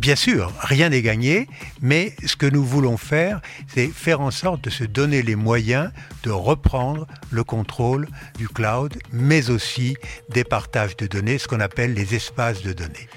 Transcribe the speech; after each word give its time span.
Bien 0.00 0.16
sûr, 0.16 0.50
rien 0.60 0.88
n'est 0.88 1.02
gagné, 1.02 1.46
mais 1.82 2.14
ce 2.24 2.34
que 2.34 2.46
nous 2.46 2.64
voulons 2.64 2.96
faire, 2.96 3.42
c'est 3.68 3.88
faire 3.88 4.22
en 4.22 4.30
sorte 4.30 4.64
de 4.64 4.70
se 4.70 4.84
donner 4.84 5.20
les 5.20 5.36
moyens 5.36 5.90
de 6.22 6.30
reprendre 6.30 7.06
le 7.30 7.44
contrôle 7.44 8.08
du 8.38 8.48
cloud, 8.48 8.96
mais 9.12 9.50
aussi 9.50 9.98
des 10.30 10.42
partages 10.42 10.96
de 10.96 11.06
données, 11.06 11.36
ce 11.36 11.48
qu'on 11.48 11.60
appelle 11.60 11.92
les 11.92 12.14
espaces 12.14 12.62
de 12.62 12.72
données. 12.72 13.10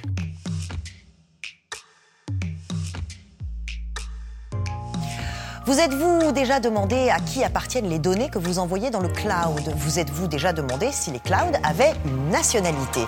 Vous 5.65 5.79
êtes-vous 5.79 6.33
déjà 6.33 6.59
demandé 6.59 7.09
à 7.09 7.21
qui 7.21 7.41
appartiennent 7.41 7.87
les 7.87 7.97
données 7.97 8.29
que 8.29 8.37
vous 8.37 8.59
envoyez 8.59 8.89
dans 8.89 8.99
le 8.99 9.07
cloud? 9.07 9.73
Vous 9.77 9.97
êtes-vous 9.97 10.27
déjà 10.27 10.51
demandé 10.51 10.89
si 10.91 11.09
les 11.09 11.21
clouds 11.21 11.57
avaient 11.63 11.93
une 12.03 12.31
nationalité? 12.31 12.99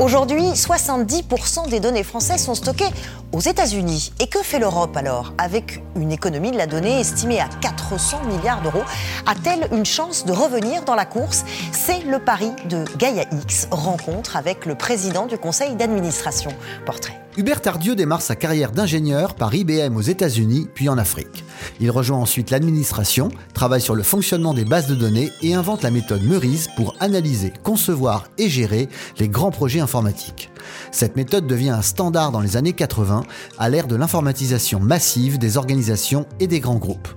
Aujourd'hui, 0.00 0.42
70% 0.42 1.70
des 1.70 1.78
données 1.78 2.02
françaises 2.02 2.44
sont 2.44 2.56
stockées 2.56 2.90
aux 3.32 3.40
États-Unis. 3.40 4.12
Et 4.20 4.26
que 4.26 4.42
fait 4.42 4.58
l'Europe 4.58 4.96
alors? 4.96 5.32
Avec 5.38 5.82
une 5.96 6.12
économie 6.12 6.50
de 6.50 6.56
la 6.56 6.66
donnée 6.66 7.00
estimée 7.00 7.40
à 7.40 7.48
400 7.60 8.24
milliards 8.24 8.62
d'euros, 8.62 8.84
a-t-elle 9.26 9.68
une 9.76 9.86
chance 9.86 10.24
de 10.24 10.32
revenir 10.32 10.84
dans 10.84 10.94
la 10.94 11.04
course? 11.04 11.44
C'est 11.72 12.04
le 12.04 12.18
pari 12.18 12.50
de 12.68 12.84
Gaia 12.98 13.24
X, 13.32 13.68
rencontre 13.70 14.36
avec 14.36 14.66
le 14.66 14.74
président 14.74 15.26
du 15.26 15.38
conseil 15.38 15.74
d'administration. 15.74 16.50
Portrait. 16.86 17.20
Hubert 17.36 17.60
Tardieu 17.60 17.94
démarre 17.94 18.22
sa 18.22 18.34
carrière 18.34 18.72
d'ingénieur 18.72 19.34
par 19.34 19.54
IBM 19.54 19.96
aux 19.96 20.00
États-Unis 20.00 20.68
puis 20.74 20.88
en 20.88 20.98
Afrique. 20.98 21.44
Il 21.78 21.90
rejoint 21.90 22.18
ensuite 22.18 22.50
l'administration, 22.50 23.28
travaille 23.54 23.80
sur 23.80 23.94
le 23.94 24.02
fonctionnement 24.02 24.52
des 24.52 24.64
bases 24.64 24.88
de 24.88 24.96
données 24.96 25.30
et 25.40 25.54
invente 25.54 25.82
la 25.82 25.92
méthode 25.92 26.24
Meurize 26.24 26.68
pour 26.76 26.96
analyser, 26.98 27.52
concevoir 27.62 28.24
et 28.36 28.48
gérer 28.48 28.88
les 29.18 29.28
grands 29.28 29.52
projets 29.52 29.80
informatiques. 29.80 30.50
Cette 30.92 31.16
méthode 31.16 31.46
devient 31.46 31.70
un 31.70 31.82
standard 31.82 32.32
dans 32.32 32.40
les 32.40 32.56
années 32.56 32.72
80 32.72 33.24
à 33.58 33.68
l'ère 33.68 33.86
de 33.86 33.96
l'informatisation 33.96 34.80
massive 34.80 35.38
des 35.38 35.56
organisations 35.56 36.26
et 36.40 36.46
des 36.46 36.60
grands 36.60 36.76
groupes. 36.76 37.08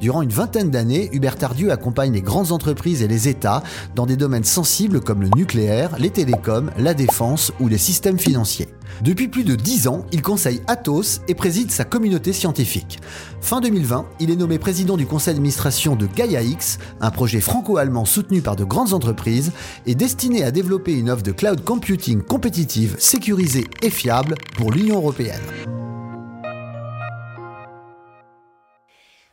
Durant 0.00 0.22
une 0.22 0.30
vingtaine 0.30 0.70
d'années, 0.70 1.10
Hubert 1.12 1.36
Tardieu 1.36 1.72
accompagne 1.72 2.12
les 2.12 2.22
grandes 2.22 2.52
entreprises 2.52 3.02
et 3.02 3.08
les 3.08 3.28
États 3.28 3.62
dans 3.94 4.06
des 4.06 4.16
domaines 4.16 4.44
sensibles 4.44 5.00
comme 5.00 5.22
le 5.22 5.30
nucléaire, 5.36 5.96
les 5.98 6.10
télécoms, 6.10 6.70
la 6.76 6.94
défense 6.94 7.52
ou 7.60 7.68
les 7.68 7.78
systèmes 7.78 8.18
financiers. 8.18 8.68
Depuis 9.02 9.28
plus 9.28 9.44
de 9.44 9.54
10 9.54 9.88
ans, 9.88 10.04
il 10.12 10.20
conseille 10.20 10.60
Atos 10.66 11.22
et 11.28 11.34
préside 11.34 11.70
sa 11.70 11.84
communauté 11.84 12.32
scientifique. 12.32 13.00
Fin 13.40 13.60
2020, 13.60 14.04
il 14.20 14.30
est 14.30 14.36
nommé 14.36 14.58
président 14.58 14.96
du 14.96 15.06
conseil 15.06 15.34
d'administration 15.34 15.96
de 15.96 16.06
Gaia 16.06 16.42
X, 16.42 16.78
un 17.00 17.10
projet 17.10 17.40
franco-allemand 17.40 18.04
soutenu 18.04 18.42
par 18.42 18.56
de 18.56 18.64
grandes 18.64 18.92
entreprises 18.92 19.52
et 19.86 19.94
destiné 19.94 20.44
à 20.44 20.50
développer 20.50 20.92
une 20.92 21.08
offre 21.08 21.22
de 21.22 21.32
cloud 21.32 21.64
computing 21.64 22.20
compétitive, 22.20 22.89
sécurisée 22.98 23.66
et 23.82 23.90
fiable 23.90 24.34
pour 24.56 24.72
l'Union 24.72 24.96
européenne. 24.96 25.42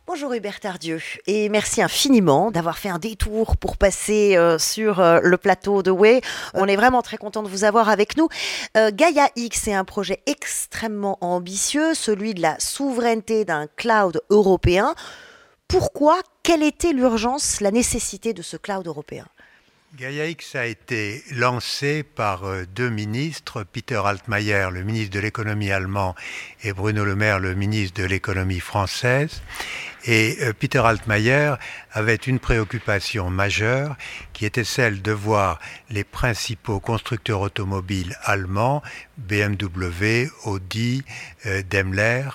Bonjour 0.07 0.33
Hubert 0.33 0.59
Tardieu 0.61 0.99
et 1.27 1.47
merci 1.49 1.81
infiniment 1.81 2.49
d'avoir 2.49 2.77
fait 2.77 2.89
un 2.89 2.97
détour 2.97 3.55
pour 3.57 3.77
passer 3.77 4.35
euh, 4.35 4.57
sur 4.57 4.99
euh, 4.99 5.19
le 5.21 5.37
plateau 5.37 5.83
de 5.83 5.91
Way. 5.91 6.21
On 6.53 6.65
est 6.65 6.75
vraiment 6.75 7.01
très 7.01 7.17
content 7.17 7.43
de 7.43 7.49
vous 7.49 7.65
avoir 7.65 7.89
avec 7.89 8.17
nous. 8.17 8.27
Euh, 8.77 8.89
Gaia 8.91 9.29
X 9.35 9.67
est 9.67 9.73
un 9.73 9.83
projet 9.83 10.23
extrêmement 10.25 11.17
ambitieux, 11.21 11.93
celui 11.93 12.33
de 12.33 12.41
la 12.41 12.59
souveraineté 12.59 13.45
d'un 13.45 13.67
cloud 13.75 14.21
européen. 14.29 14.95
Pourquoi? 15.67 16.19
Quelle 16.41 16.63
était 16.63 16.93
l'urgence, 16.93 17.61
la 17.61 17.71
nécessité 17.71 18.33
de 18.33 18.41
ce 18.41 18.55
cloud 18.57 18.87
européen? 18.87 19.27
Gaia 19.95 20.25
X 20.27 20.55
a 20.55 20.65
été 20.65 21.23
lancé 21.31 22.03
par 22.03 22.43
deux 22.75 22.89
ministres, 22.89 23.63
Peter 23.63 24.01
Altmaier, 24.03 24.67
le 24.71 24.83
ministre 24.83 25.15
de 25.15 25.21
l'économie 25.21 25.71
allemand, 25.71 26.13
et 26.63 26.73
Bruno 26.73 27.05
Le 27.05 27.15
Maire, 27.15 27.39
le 27.39 27.55
ministre 27.55 28.01
de 28.01 28.05
l'économie 28.05 28.59
française. 28.59 29.41
Et 30.05 30.37
euh, 30.41 30.53
Peter 30.53 30.79
Altmaier 30.79 31.55
avait 31.91 32.15
une 32.15 32.39
préoccupation 32.39 33.29
majeure 33.29 33.95
qui 34.33 34.45
était 34.45 34.63
celle 34.63 35.01
de 35.01 35.11
voir 35.11 35.59
les 35.89 36.03
principaux 36.03 36.79
constructeurs 36.79 37.41
automobiles 37.41 38.15
allemands, 38.23 38.83
BMW, 39.17 40.29
Audi, 40.45 41.03
euh, 41.45 41.63
Daimler, 41.67 42.29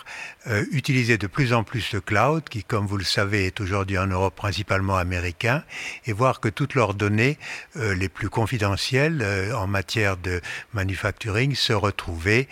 euh, 0.49 0.65
utiliser 0.73 1.17
de 1.19 1.29
plus 1.29 1.53
en 1.53 1.63
plus 1.63 1.93
le 1.93 2.01
cloud, 2.01 2.43
qui, 2.49 2.65
comme 2.65 2.87
vous 2.87 2.97
le 2.97 3.05
savez, 3.05 3.47
est 3.47 3.61
aujourd'hui 3.61 3.99
en 3.99 4.09
Europe 4.09 4.35
principalement 4.35 4.97
américain, 4.97 5.63
et 6.07 6.13
voir 6.13 6.41
que 6.41 6.49
toutes 6.49 6.75
leurs 6.75 6.95
données 6.95 7.39
les 7.77 8.09
plus 8.09 8.29
confidentielles 8.29 9.25
en 9.55 9.67
matière 9.67 10.17
de 10.17 10.41
manufacturing 10.73 11.55
se 11.55 11.73
retrouvaient 11.73 12.49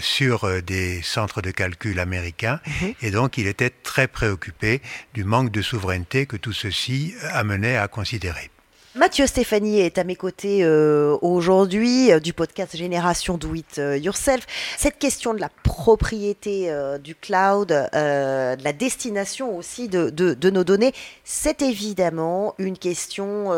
sur 0.00 0.44
euh, 0.44 0.60
des 0.60 1.02
centres 1.02 1.42
de 1.42 1.50
calcul 1.50 1.98
américains 2.00 2.60
mhm. 2.66 2.94
et 3.02 3.10
donc 3.10 3.38
il 3.38 3.46
était 3.46 3.70
très 3.70 4.08
préoccupé 4.08 4.82
du 5.14 5.24
manque 5.24 5.50
de 5.50 5.62
souveraineté 5.62 6.26
que 6.26 6.36
tout 6.36 6.52
ceci 6.52 7.14
amenait 7.32 7.76
à 7.76 7.88
considérer. 7.88 8.50
Mathieu 8.94 9.28
Stéphanie 9.28 9.78
est 9.78 9.98
à 9.98 10.04
mes 10.04 10.16
côtés 10.16 10.64
euh, 10.64 11.16
aujourd'hui 11.22 12.10
euh, 12.10 12.18
du 12.18 12.32
podcast 12.32 12.76
Génération 12.76 13.38
Do 13.38 13.54
It 13.54 13.80
Yourself. 14.02 14.44
Cette 14.76 14.98
question 14.98 15.34
de 15.34 15.40
la 15.40 15.50
propriété 15.62 16.72
du 17.02 17.14
cloud, 17.14 17.68
de 17.68 18.64
la 18.64 18.72
destination 18.72 19.56
aussi 19.56 19.88
de, 19.88 20.10
de 20.10 20.50
nos 20.50 20.64
données, 20.64 20.92
c'est 21.22 21.62
évidemment 21.62 22.54
une 22.58 22.76
question 22.76 23.52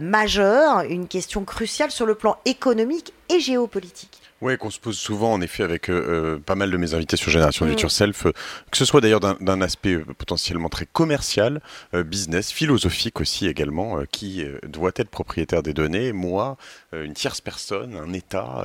majeure, 0.00 0.80
une 0.82 1.08
question 1.08 1.44
cruciale 1.44 1.90
sur 1.90 2.04
le 2.04 2.14
plan 2.14 2.36
économique 2.44 3.14
et 3.30 3.40
géopolitique. 3.40 4.22
Oui, 4.42 4.58
qu'on 4.58 4.70
se 4.70 4.80
pose 4.80 4.98
souvent 4.98 5.32
en 5.32 5.40
effet 5.40 5.62
avec 5.62 5.88
euh, 5.88 6.34
euh, 6.34 6.38
pas 6.40 6.56
mal 6.56 6.68
de 6.68 6.76
mes 6.76 6.94
invités 6.94 7.16
sur 7.16 7.30
Génération 7.30 7.64
mm. 7.64 7.78
Yourself, 7.78 8.26
euh, 8.26 8.32
que 8.72 8.76
ce 8.76 8.84
soit 8.84 9.00
d'ailleurs 9.00 9.20
d'un 9.20 9.60
aspect 9.60 9.98
potentiellement 10.18 10.68
très 10.68 10.84
commercial, 10.84 11.60
business, 11.92 12.50
philosophique 12.50 13.20
aussi 13.20 13.46
également, 13.46 14.02
qui 14.10 14.44
doit 14.66 14.90
être 14.96 15.10
propriétaire 15.10 15.62
des 15.62 15.72
données, 15.72 16.12
moi, 16.12 16.56
une 16.92 17.12
tierce 17.12 17.40
personne, 17.40 17.96
un 17.96 18.12
État, 18.12 18.64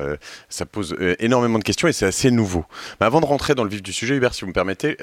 ça 0.49 0.65
pose 0.65 0.95
énormément 1.19 1.59
de 1.59 1.63
questions 1.63 1.88
et 1.88 1.94
c'est 1.94 2.07
assez 2.07 2.31
nouveau. 2.31 2.65
Mais 2.99 3.05
avant 3.05 3.21
de 3.21 3.25
rentrer 3.25 3.53
dans 3.53 3.63
le 3.63 3.69
vif 3.69 3.83
du 3.83 3.94
sujet, 3.94 4.15
Hubert, 4.15 4.33
si 4.33 4.41
vous 4.41 4.47
me 4.47 4.53
permettez, 4.53 4.97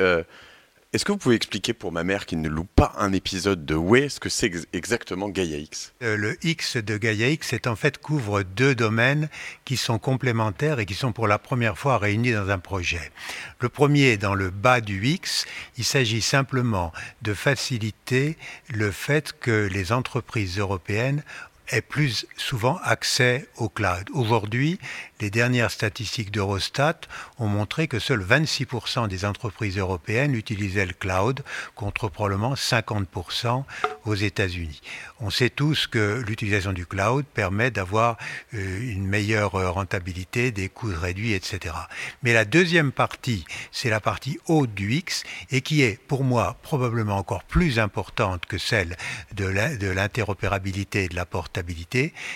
est-ce 0.94 1.05
que 1.05 1.10
vous 1.10 1.19
pouvez 1.19 1.34
expliquer 1.34 1.72
pour 1.72 1.91
ma 1.91 2.05
mère 2.05 2.25
qui 2.25 2.37
ne 2.37 2.49
loue 2.49 2.69
pas 2.77 2.93
un 2.99 3.12
épisode 3.12 3.66
de 3.66 3.75
Way 3.75 4.09
ce 4.10 4.21
que 4.21 4.28
c'est 4.28 4.53
exactement 4.72 5.28
Gaia 5.28 5.56
X? 5.56 5.93
Euh, 6.05 6.16
Le 6.16 6.38
X 6.47 6.77
de 6.77 6.97
Gaia 6.97 7.31
X, 7.31 7.49
c'est 7.50 7.66
en 7.66 7.75
fait 7.75 7.99
couvre 7.99 8.44
deux 8.44 8.77
domaines 8.77 9.28
qui 9.65 9.77
sont 9.77 9.99
complémentaires 9.99 10.78
et 10.78 10.87
qui 10.87 10.94
sont 10.94 11.10
pour 11.10 11.27
la 11.27 11.41
première 11.41 11.77
fois 11.77 11.99
réunis 11.99 12.31
dans 12.31 12.49
un 12.49 12.60
projet. 12.60 13.10
Le 13.59 13.69
premier, 13.69 14.16
dans 14.19 14.37
le 14.37 14.50
bas 14.50 14.81
du 14.81 15.04
X, 15.04 15.47
il 15.78 15.84
s'agit 15.84 16.22
simplement 16.22 16.93
de 17.22 17.34
faciliter 17.34 18.38
le 18.72 18.93
fait 18.93 19.33
que 19.33 19.66
les 19.66 19.91
entreprises 19.91 20.60
européennes 20.60 21.25
aient 21.70 21.80
plus 21.80 22.26
souvent 22.36 22.78
accès 22.82 23.48
au 23.56 23.69
cloud. 23.69 24.08
Aujourd'hui, 24.12 24.78
les 25.20 25.30
dernières 25.30 25.70
statistiques 25.70 26.30
d'Eurostat 26.30 27.00
ont 27.38 27.47
montré 27.47 27.88
que 27.88 27.98
seuls 27.98 28.22
26% 28.22 29.08
des 29.08 29.25
entreprises 29.25 29.78
européennes 29.78 30.34
utilisaient 30.34 30.86
le 30.86 30.92
cloud, 30.92 31.42
contre 31.74 32.08
probablement 32.08 32.54
50% 32.54 33.64
aux 34.04 34.14
États-Unis. 34.14 34.80
On 35.20 35.30
sait 35.30 35.50
tous 35.50 35.86
que 35.86 36.22
l'utilisation 36.26 36.72
du 36.72 36.84
cloud 36.84 37.24
permet 37.24 37.70
d'avoir 37.70 38.19
euh, 38.53 38.80
une 38.80 39.06
meilleure 39.06 39.53
rentabilité, 39.53 40.50
des 40.50 40.69
coûts 40.69 40.92
réduits, 40.94 41.32
etc. 41.32 41.74
Mais 42.22 42.32
la 42.32 42.44
deuxième 42.44 42.92
partie, 42.92 43.44
c'est 43.72 43.91
la 43.91 44.00
partie 44.00 44.38
haute 44.47 44.74
du 44.74 44.92
X 44.92 45.22
et 45.50 45.60
qui 45.60 45.82
est 45.82 45.98
pour 45.98 46.24
moi 46.24 46.56
probablement 46.62 47.16
encore 47.16 47.44
plus 47.44 47.78
importante 47.78 48.47
que 48.47 48.58
celle 48.58 48.97
de 49.32 49.88
l'interopérabilité 49.88 51.04
et 51.04 51.08
de 51.08 51.16
la 51.16 51.24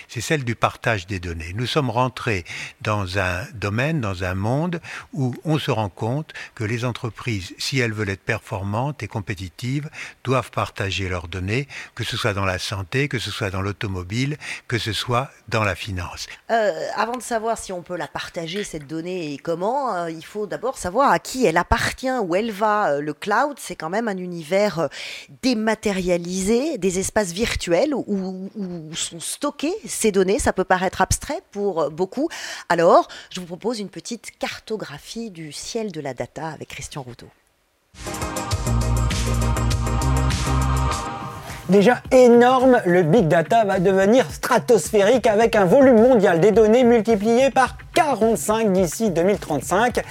c'est 0.07 0.21
celle 0.21 0.43
du 0.43 0.55
partage 0.55 1.07
des 1.07 1.19
données. 1.19 1.53
Nous 1.55 1.65
sommes 1.65 1.89
rentrés 1.89 2.45
dans 2.81 3.19
un 3.19 3.45
domaine, 3.53 4.01
dans 4.01 4.23
un 4.23 4.35
monde 4.35 4.81
où 5.13 5.35
on 5.43 5.57
se 5.59 5.71
rend 5.71 5.89
compte 5.89 6.33
que 6.55 6.63
les 6.63 6.85
entreprises, 6.85 7.53
si 7.57 7.79
elles 7.79 7.93
veulent 7.93 8.09
être 8.09 8.23
performantes 8.23 9.03
et 9.03 9.07
compétitives, 9.07 9.89
doivent 10.23 10.51
partager 10.51 11.09
leurs 11.09 11.27
données, 11.27 11.67
que 11.95 12.03
ce 12.03 12.17
soit 12.17 12.33
dans 12.33 12.45
la 12.45 12.59
santé, 12.59 13.07
que 13.07 13.19
ce 13.19 13.31
soit 13.31 13.49
dans 13.49 13.61
l'automobile, 13.61 14.37
que 14.67 14.77
ce 14.77 14.93
soit 14.93 15.31
dans 15.47 15.63
la 15.63 15.75
finance. 15.75 16.27
Euh, 16.51 16.87
avant 16.95 17.17
de 17.17 17.21
savoir 17.21 17.57
si 17.57 17.73
on 17.73 17.81
peut 17.81 17.97
la 17.97 18.07
partager, 18.07 18.63
cette 18.63 18.87
donnée, 18.87 19.33
et 19.33 19.37
comment, 19.37 19.95
euh, 19.95 20.11
il 20.11 20.25
faut 20.25 20.47
d'abord 20.47 20.77
savoir 20.77 21.11
à 21.11 21.19
qui 21.19 21.45
elle 21.45 21.57
appartient, 21.57 22.09
où 22.23 22.35
elle 22.35 22.51
va. 22.51 22.91
Euh, 22.91 23.01
le 23.01 23.13
cloud, 23.13 23.57
c'est 23.59 23.75
quand 23.75 23.89
même 23.89 24.07
un 24.07 24.17
univers 24.17 24.89
dématérialisé, 25.41 26.77
des 26.77 26.99
espaces 26.99 27.31
virtuels 27.31 27.93
où, 27.93 28.49
où 28.55 28.89
sont 29.09 29.19
stockées 29.19 29.73
ces 29.85 30.11
données. 30.11 30.39
Ça 30.39 30.53
peut 30.53 30.63
paraître 30.63 31.01
abstrait 31.01 31.41
pour 31.51 31.89
beaucoup. 31.89 32.29
Alors, 32.69 33.07
je 33.31 33.39
vous 33.39 33.45
propose 33.45 33.79
une 33.79 33.89
petite 33.89 34.37
cartographie 34.37 35.31
du 35.31 35.51
ciel 35.51 35.91
de 35.91 36.01
la 36.01 36.13
data 36.13 36.47
avec 36.47 36.69
Christian 36.69 37.01
Routeau. 37.01 37.27
Déjà 41.69 42.01
énorme, 42.11 42.81
le 42.85 43.03
big 43.03 43.27
data 43.27 43.63
va 43.63 43.79
devenir 43.79 44.25
stratosphérique 44.31 45.27
avec 45.27 45.55
un 45.55 45.65
volume 45.65 46.01
mondial 46.01 46.39
des 46.39 46.51
données 46.51 46.83
multiplié 46.83 47.51
par 47.51 47.77
45 47.93 48.73
d'ici 48.73 49.11
2035. 49.11 50.01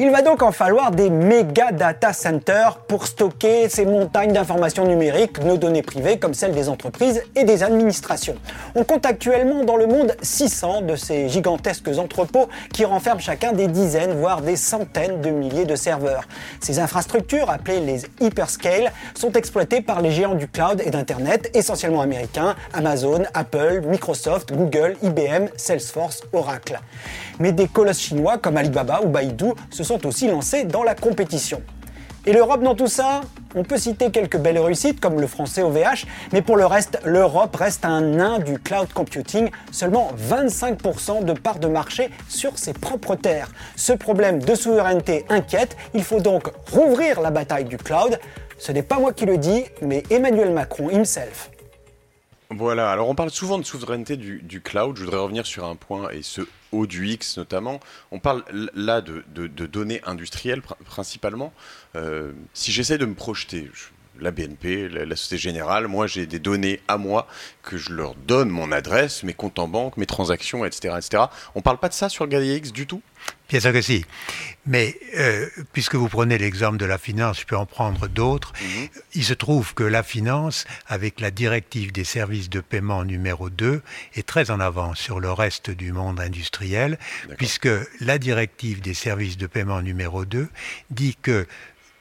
Il 0.00 0.10
va 0.10 0.22
donc 0.22 0.42
en 0.42 0.50
falloir 0.50 0.90
des 0.90 1.08
méga 1.08 1.70
data 1.70 2.12
centers 2.12 2.78
pour 2.88 3.06
stocker 3.06 3.68
ces 3.68 3.86
montagnes 3.86 4.32
d'informations 4.32 4.84
numériques, 4.84 5.38
nos 5.44 5.56
données 5.56 5.82
privées 5.82 6.18
comme 6.18 6.34
celles 6.34 6.50
des 6.52 6.68
entreprises 6.68 7.22
et 7.36 7.44
des 7.44 7.62
administrations. 7.62 8.34
On 8.74 8.82
compte 8.82 9.06
actuellement 9.06 9.62
dans 9.62 9.76
le 9.76 9.86
monde 9.86 10.16
600 10.20 10.82
de 10.82 10.96
ces 10.96 11.28
gigantesques 11.28 11.96
entrepôts 11.96 12.48
qui 12.72 12.84
renferment 12.84 13.20
chacun 13.20 13.52
des 13.52 13.68
dizaines, 13.68 14.18
voire 14.18 14.40
des 14.40 14.56
centaines 14.56 15.20
de 15.20 15.30
milliers 15.30 15.64
de 15.64 15.76
serveurs. 15.76 16.24
Ces 16.60 16.80
infrastructures, 16.80 17.48
appelées 17.48 17.78
les 17.78 18.02
hyperscale, 18.20 18.90
sont 19.14 19.30
exploitées 19.34 19.80
par 19.80 20.02
les 20.02 20.10
géants 20.10 20.34
du 20.34 20.48
cloud 20.48 20.82
et 20.84 20.90
d'Internet, 20.90 21.52
essentiellement 21.54 22.00
américains, 22.00 22.56
Amazon, 22.72 23.22
Apple, 23.32 23.82
Microsoft, 23.86 24.52
Google, 24.52 24.96
IBM, 25.04 25.50
Salesforce, 25.56 26.24
Oracle. 26.32 26.80
Mais 27.38 27.52
des 27.52 27.68
colosses 27.68 28.00
chinois 28.00 28.38
comme 28.38 28.56
Alibaba 28.56 29.00
ou 29.04 29.08
Baidu 29.08 29.52
sont 29.84 30.06
aussi 30.06 30.28
lancés 30.28 30.64
dans 30.64 30.82
la 30.82 30.94
compétition. 30.94 31.62
Et 32.26 32.32
l'Europe 32.32 32.62
dans 32.62 32.74
tout 32.74 32.86
ça 32.86 33.20
On 33.54 33.64
peut 33.64 33.76
citer 33.76 34.10
quelques 34.10 34.38
belles 34.38 34.58
réussites 34.58 34.98
comme 34.98 35.20
le 35.20 35.26
français 35.26 35.62
OVH, 35.62 36.06
mais 36.32 36.42
pour 36.42 36.56
le 36.56 36.64
reste, 36.64 36.98
l'Europe 37.04 37.54
reste 37.54 37.84
un 37.84 38.00
nain 38.00 38.38
du 38.38 38.58
cloud 38.58 38.88
computing, 38.92 39.50
seulement 39.70 40.10
25% 40.18 41.24
de 41.24 41.32
part 41.34 41.58
de 41.58 41.68
marché 41.68 42.10
sur 42.28 42.58
ses 42.58 42.72
propres 42.72 43.14
terres. 43.14 43.50
Ce 43.76 43.92
problème 43.92 44.40
de 44.40 44.54
souveraineté 44.54 45.26
inquiète, 45.28 45.76
il 45.92 46.02
faut 46.02 46.20
donc 46.20 46.50
rouvrir 46.72 47.20
la 47.20 47.30
bataille 47.30 47.66
du 47.66 47.76
cloud. 47.76 48.18
Ce 48.58 48.72
n'est 48.72 48.82
pas 48.82 48.98
moi 48.98 49.12
qui 49.12 49.26
le 49.26 49.36
dis, 49.36 49.64
mais 49.82 50.02
Emmanuel 50.10 50.50
Macron 50.50 50.88
himself. 50.90 51.50
Voilà, 52.50 52.90
alors 52.90 53.08
on 53.08 53.14
parle 53.14 53.30
souvent 53.30 53.58
de 53.58 53.64
souveraineté 53.64 54.16
du, 54.16 54.60
cloud. 54.60 54.96
Je 54.96 55.04
voudrais 55.04 55.20
revenir 55.20 55.46
sur 55.46 55.64
un 55.64 55.76
point, 55.76 56.10
et 56.10 56.22
ce 56.22 56.42
haut 56.72 56.86
du 56.86 57.08
X 57.08 57.38
notamment. 57.38 57.80
On 58.10 58.18
parle 58.18 58.44
là 58.74 59.00
de, 59.00 59.24
données 59.46 60.00
industrielles 60.04 60.62
principalement. 60.84 61.52
Euh, 61.96 62.32
si 62.52 62.70
j'essaie 62.70 62.98
de 62.98 63.06
me 63.06 63.14
projeter, 63.14 63.70
la 64.20 64.30
BNP, 64.30 64.88
la, 64.88 65.16
Société 65.16 65.38
Générale, 65.38 65.88
moi 65.88 66.06
j'ai 66.06 66.26
des 66.26 66.38
données 66.38 66.80
à 66.88 66.98
moi 66.98 67.26
que 67.62 67.76
je 67.76 67.92
leur 67.92 68.14
donne, 68.14 68.48
mon 68.48 68.72
adresse, 68.72 69.22
mes 69.22 69.34
comptes 69.34 69.58
en 69.58 69.68
banque, 69.68 69.96
mes 69.96 70.06
transactions, 70.06 70.64
etc. 70.64 70.94
etc. 70.98 71.24
On 71.54 71.60
ne 71.60 71.62
parle 71.62 71.78
pas 71.78 71.88
de 71.88 71.94
ça 71.94 72.08
sur 72.08 72.26
le 72.26 72.44
X 72.44 72.72
du 72.72 72.86
tout? 72.86 73.02
Bien 73.48 73.60
sûr 73.60 73.72
que 73.72 73.82
si. 73.82 74.04
Mais 74.66 74.98
euh, 75.16 75.48
puisque 75.72 75.94
vous 75.94 76.08
prenez 76.08 76.38
l'exemple 76.38 76.78
de 76.78 76.86
la 76.86 76.96
finance, 76.96 77.40
je 77.40 77.46
peux 77.46 77.56
en 77.56 77.66
prendre 77.66 78.08
d'autres. 78.08 78.52
Mhm. 78.60 78.88
Il 79.14 79.24
se 79.24 79.34
trouve 79.34 79.74
que 79.74 79.84
la 79.84 80.02
finance, 80.02 80.64
avec 80.86 81.20
la 81.20 81.30
directive 81.30 81.92
des 81.92 82.04
services 82.04 82.48
de 82.48 82.60
paiement 82.60 83.04
numéro 83.04 83.50
2, 83.50 83.82
est 84.14 84.26
très 84.26 84.50
en 84.50 84.60
avance 84.60 84.98
sur 84.98 85.20
le 85.20 85.30
reste 85.30 85.70
du 85.70 85.92
monde 85.92 86.20
industriel, 86.20 86.98
puisque 87.36 87.68
la 88.00 88.18
directive 88.18 88.80
des 88.80 88.94
services 88.94 89.36
de 89.36 89.46
paiement 89.46 89.82
numéro 89.82 90.24
2 90.24 90.48
dit 90.90 91.16
que 91.20 91.46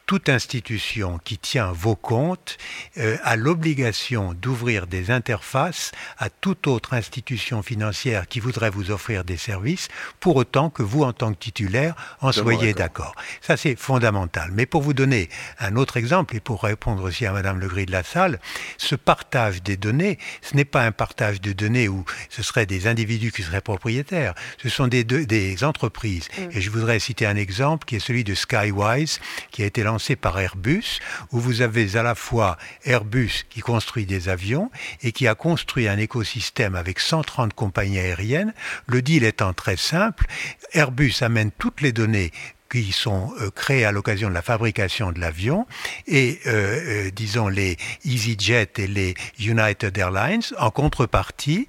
toute 0.06 0.28
institution 0.30 1.18
qui 1.24 1.38
tient 1.38 1.72
vos 1.72 1.96
comptes 1.96 2.58
euh, 2.98 3.18
a 3.24 3.36
l'obligation 3.36 4.34
d'ouvrir 4.34 4.86
des 4.88 5.12
interfaces 5.12 5.92
à 6.18 6.30
toute 6.30 6.68
autre 6.68 6.94
institution 6.94 7.64
financière 7.64 8.28
qui 8.28 8.40
voudrait 8.40 8.70
vous 8.70 8.92
offrir 8.92 9.24
des 9.24 9.38
services, 9.38 9.88
pour 10.20 10.36
autant 10.36 10.70
que 10.70 10.84
vous, 10.84 11.04
en 11.04 11.14
tant 11.14 11.34
que 11.34 11.40
titulaire, 11.40 11.96
en 12.22 12.32
soyez 12.32 12.74
d'accord. 12.74 13.16
Ça, 13.42 13.56
c'est 13.56 13.76
fondamental. 13.76 14.52
Mais 14.54 14.66
pour 14.66 14.82
vous 14.82 14.94
donner 14.94 15.30
un 15.60 15.76
autre 15.78 15.98
exemple, 15.98 16.36
et 16.36 16.40
pour 16.40 16.64
répondre 16.64 17.04
aussi 17.04 17.26
à 17.26 17.32
Madame 17.32 17.60
Legris 17.60 17.86
de 17.86 17.92
la 17.92 18.04
Salle, 18.04 18.40
ce 18.78 18.96
partage 18.96 19.64
des 19.64 19.78
données, 19.78 20.18
ce 20.42 20.56
n'est 20.56 20.66
pas 20.66 20.84
un 20.84 20.92
partage 20.92 21.40
de 21.40 21.54
données 21.54 21.88
où 21.88 22.04
ce 22.30 22.44
seraient 22.44 22.66
des 22.66 22.88
individus 22.88 23.32
qui 23.32 23.44
seraient 23.44 23.62
propriétaires, 23.62 24.34
ce 24.62 24.70
sont 24.70 24.88
des, 24.88 25.04
des 25.04 25.64
entreprises. 25.64 26.28
Mm. 26.38 26.42
Et 26.52 26.62
je 26.62 26.70
voudrais 26.70 27.00
citer 27.00 27.26
un 27.26 27.36
exemple 27.36 27.86
qui 27.86 27.96
est 27.96 28.00
celui 28.00 28.24
de 28.24 28.36
Skywise, 28.36 29.20
qui 29.52 29.64
a 29.64 29.66
été 29.66 29.84
lancé 29.84 29.93
par 30.16 30.40
Airbus, 30.40 31.00
où 31.32 31.40
vous 31.40 31.62
avez 31.62 31.96
à 31.96 32.04
la 32.04 32.16
fois 32.16 32.58
Airbus 32.86 33.46
qui 33.50 33.62
construit 33.62 34.06
des 34.06 34.30
avions 34.30 34.72
et 35.02 35.12
qui 35.12 35.28
a 35.28 35.36
construit 35.36 35.88
un 35.88 35.98
écosystème 35.98 36.76
avec 36.76 37.00
130 37.00 37.54
compagnies 37.54 38.00
aériennes. 38.00 38.54
Le 38.88 39.02
deal 39.02 39.24
étant 39.24 39.54
très 39.54 39.78
simple, 39.78 40.26
Airbus 40.74 41.16
amène 41.22 41.52
toutes 41.52 41.82
les 41.82 41.92
données 41.92 42.32
qui 42.74 42.92
sont 42.92 43.32
euh, 43.40 43.52
créés 43.52 43.86
à 43.86 43.92
l'occasion 43.92 44.30
de 44.30 44.34
la 44.34 44.42
fabrication 44.42 45.12
de 45.12 45.20
l'avion 45.20 45.68
et 46.08 46.40
euh, 46.48 47.06
euh, 47.08 47.12
disons 47.12 47.48
les 47.48 47.78
EasyJet 48.04 48.72
et 48.78 48.88
les 48.88 49.14
United 49.40 49.96
Airlines 49.96 50.42
en 50.58 50.72
contrepartie 50.72 51.68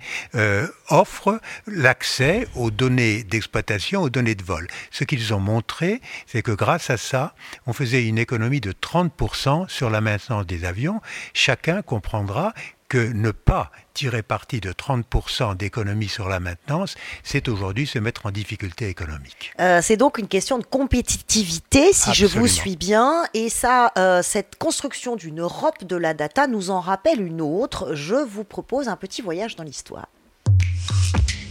offrent 0.88 1.40
l'accès 1.66 2.48
aux 2.54 2.70
données 2.70 3.22
d'exploitation, 3.22 4.02
aux 4.02 4.10
données 4.10 4.34
de 4.34 4.42
vol. 4.42 4.66
Ce 4.90 5.04
qu'ils 5.04 5.34
ont 5.34 5.40
montré, 5.40 6.00
c'est 6.26 6.42
que 6.42 6.52
grâce 6.52 6.90
à 6.90 6.96
ça, 6.96 7.34
on 7.66 7.72
faisait 7.72 8.06
une 8.06 8.18
économie 8.18 8.60
de 8.60 8.72
30% 8.72 9.68
sur 9.68 9.90
la 9.90 10.00
maintenance 10.00 10.46
des 10.46 10.64
avions. 10.64 11.00
Chacun 11.34 11.82
comprendra 11.82 12.54
que 12.94 13.12
ne 13.12 13.32
pas 13.32 13.72
tirer 13.92 14.22
parti 14.22 14.60
de 14.60 14.70
30% 14.70 15.56
d'économie 15.56 16.06
sur 16.06 16.28
la 16.28 16.38
maintenance, 16.38 16.94
c'est 17.24 17.48
aujourd'hui 17.48 17.88
se 17.88 17.98
mettre 17.98 18.26
en 18.26 18.30
difficulté 18.30 18.88
économique. 18.88 19.52
Euh, 19.58 19.80
c'est 19.82 19.96
donc 19.96 20.18
une 20.18 20.28
question 20.28 20.58
de 20.58 20.64
compétitivité, 20.64 21.92
si 21.92 22.14
je 22.14 22.24
vous 22.26 22.46
suis 22.46 22.76
bien. 22.76 23.24
Et 23.34 23.48
ça, 23.48 23.90
euh, 23.98 24.22
cette 24.22 24.54
construction 24.60 25.16
d'une 25.16 25.40
Europe 25.40 25.82
de 25.82 25.96
la 25.96 26.14
data 26.14 26.46
nous 26.46 26.70
en 26.70 26.78
rappelle 26.78 27.20
une 27.20 27.40
autre. 27.40 27.96
Je 27.96 28.14
vous 28.14 28.44
propose 28.44 28.86
un 28.88 28.96
petit 28.96 29.22
voyage 29.22 29.56
dans 29.56 29.64
l'histoire. 29.64 30.06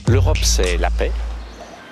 L'Europe, 0.07 0.37
c'est 0.43 0.77
la 0.77 0.91
paix, 0.91 1.11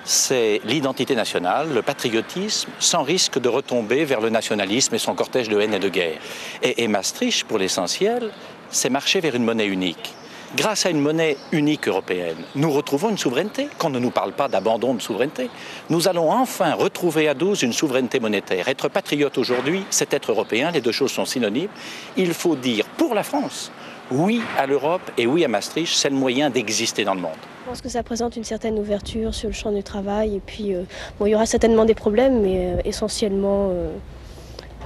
c'est 0.04 0.62
l'identité 0.64 1.14
nationale, 1.14 1.74
le 1.74 1.82
patriotisme, 1.82 2.70
sans 2.78 3.02
risque 3.02 3.38
de 3.38 3.50
retomber 3.50 4.06
vers 4.06 4.22
le 4.22 4.30
nationalisme 4.30 4.94
et 4.94 4.98
son 4.98 5.14
cortège 5.14 5.50
de 5.50 5.60
haine 5.60 5.74
et 5.74 5.78
de 5.78 5.90
guerre. 5.90 6.20
Et, 6.62 6.84
et 6.84 6.88
Maastricht, 6.88 7.44
pour 7.44 7.58
l'essentiel, 7.58 8.30
c'est 8.72 8.90
marcher 8.90 9.20
vers 9.20 9.36
une 9.36 9.44
monnaie 9.44 9.66
unique. 9.66 10.14
Grâce 10.54 10.84
à 10.84 10.90
une 10.90 11.00
monnaie 11.00 11.38
unique 11.50 11.88
européenne, 11.88 12.36
nous 12.56 12.70
retrouvons 12.70 13.08
une 13.08 13.16
souveraineté. 13.16 13.68
Qu'on 13.78 13.88
ne 13.88 13.98
nous 13.98 14.10
parle 14.10 14.32
pas 14.32 14.48
d'abandon 14.48 14.92
de 14.92 15.00
souveraineté. 15.00 15.48
Nous 15.88 16.08
allons 16.08 16.30
enfin 16.30 16.74
retrouver 16.74 17.26
à 17.26 17.32
12 17.32 17.62
une 17.62 17.72
souveraineté 17.72 18.20
monétaire. 18.20 18.68
Être 18.68 18.88
patriote 18.88 19.38
aujourd'hui, 19.38 19.84
c'est 19.88 20.12
être 20.12 20.30
européen. 20.30 20.70
Les 20.70 20.82
deux 20.82 20.92
choses 20.92 21.10
sont 21.10 21.24
synonymes. 21.24 21.70
Il 22.18 22.34
faut 22.34 22.54
dire 22.54 22.84
pour 22.98 23.14
la 23.14 23.22
France, 23.22 23.72
oui 24.10 24.42
à 24.58 24.66
l'Europe 24.66 25.10
et 25.16 25.26
oui 25.26 25.42
à 25.42 25.48
Maastricht, 25.48 25.94
c'est 25.96 26.10
le 26.10 26.16
moyen 26.16 26.50
d'exister 26.50 27.04
dans 27.04 27.14
le 27.14 27.22
monde. 27.22 27.32
Je 27.64 27.70
pense 27.70 27.80
que 27.80 27.88
ça 27.88 28.02
présente 28.02 28.36
une 28.36 28.44
certaine 28.44 28.78
ouverture 28.78 29.34
sur 29.34 29.48
le 29.48 29.54
champ 29.54 29.72
du 29.72 29.82
travail. 29.82 30.36
Et 30.36 30.40
puis, 30.44 30.74
euh, 30.74 30.82
bon, 31.18 31.24
il 31.24 31.30
y 31.30 31.34
aura 31.34 31.46
certainement 31.46 31.86
des 31.86 31.94
problèmes, 31.94 32.42
mais 32.42 32.74
euh, 32.74 32.80
essentiellement. 32.84 33.70
Euh, 33.70 33.88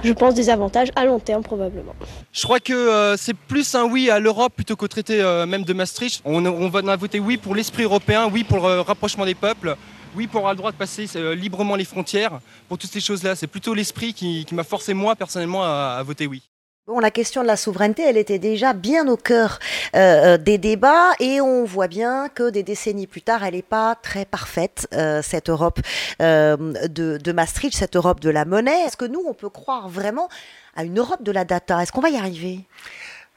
je 0.03 0.13
pense, 0.13 0.33
des 0.33 0.49
avantages 0.49 0.89
à 0.95 1.05
long 1.05 1.19
terme 1.19 1.43
probablement. 1.43 1.93
Je 2.31 2.43
crois 2.43 2.59
que 2.59 2.73
euh, 2.73 3.17
c'est 3.17 3.35
plus 3.35 3.75
un 3.75 3.85
oui 3.85 4.09
à 4.09 4.19
l'Europe 4.19 4.53
plutôt 4.55 4.75
qu'au 4.75 4.87
traité 4.87 5.21
euh, 5.21 5.45
même 5.45 5.63
de 5.63 5.73
Maastricht. 5.73 6.21
On, 6.25 6.45
on 6.45 6.69
va 6.69 6.95
voter 6.95 7.19
oui 7.19 7.37
pour 7.37 7.55
l'esprit 7.55 7.83
européen, 7.83 8.29
oui 8.31 8.43
pour 8.43 8.67
le 8.67 8.81
rapprochement 8.81 9.25
des 9.25 9.35
peuples, 9.35 9.75
oui 10.15 10.27
pour 10.27 10.39
avoir 10.39 10.53
le 10.53 10.57
droit 10.57 10.71
de 10.71 10.77
passer 10.77 11.07
euh, 11.15 11.35
librement 11.35 11.75
les 11.75 11.85
frontières. 11.85 12.39
Pour 12.67 12.77
toutes 12.77 12.91
ces 12.91 13.01
choses-là, 13.01 13.35
c'est 13.35 13.47
plutôt 13.47 13.73
l'esprit 13.73 14.13
qui, 14.13 14.45
m'a 14.51 14.63
forcé 14.63 14.93
moi 14.93 15.15
personnellement 15.15 15.63
à 15.63 16.01
voter 16.03 16.27
oui. 16.27 16.41
Bon, 16.87 16.99
la 16.99 17.11
question 17.11 17.41
de 17.41 17.47
la 17.47 17.57
souveraineté, 17.57 18.03
elle 18.03 18.15
était 18.15 18.39
déjà 18.39 18.71
bien 18.71 19.09
au 19.09 19.17
cœur 19.17 19.59
euh, 19.93 20.35
euh, 20.35 20.37
des 20.37 20.57
débats 20.57 21.11
et 21.19 21.41
on 21.41 21.65
voit 21.65 21.89
bien 21.89 22.29
que 22.29 22.49
des 22.49 22.63
décennies 22.63 23.07
plus 23.07 23.21
tard, 23.21 23.43
elle 23.43 23.55
n'est 23.55 23.61
pas 23.61 23.95
très 23.95 24.23
parfaite, 24.23 24.87
euh, 24.93 25.21
cette 25.21 25.49
Europe 25.49 25.81
de, 26.21 27.17
de, 27.17 27.31
Maastricht, 27.33 27.75
cette 27.75 27.97
Europe 27.97 28.21
de 28.21 28.29
la 28.29 28.45
monnaie. 28.45 28.85
Est-ce 28.85 28.95
que 28.95 29.03
nous, 29.03 29.21
on 29.27 29.33
peut 29.33 29.49
croire 29.49 29.89
vraiment 29.89 30.29
à 30.77 30.85
une 30.85 30.97
Europe 30.97 31.23
de 31.23 31.33
la 31.33 31.43
data? 31.43 31.83
Est-ce 31.83 31.91
qu'on 31.91 31.99
va 31.99 32.09
y 32.09 32.15
arriver? 32.15 32.61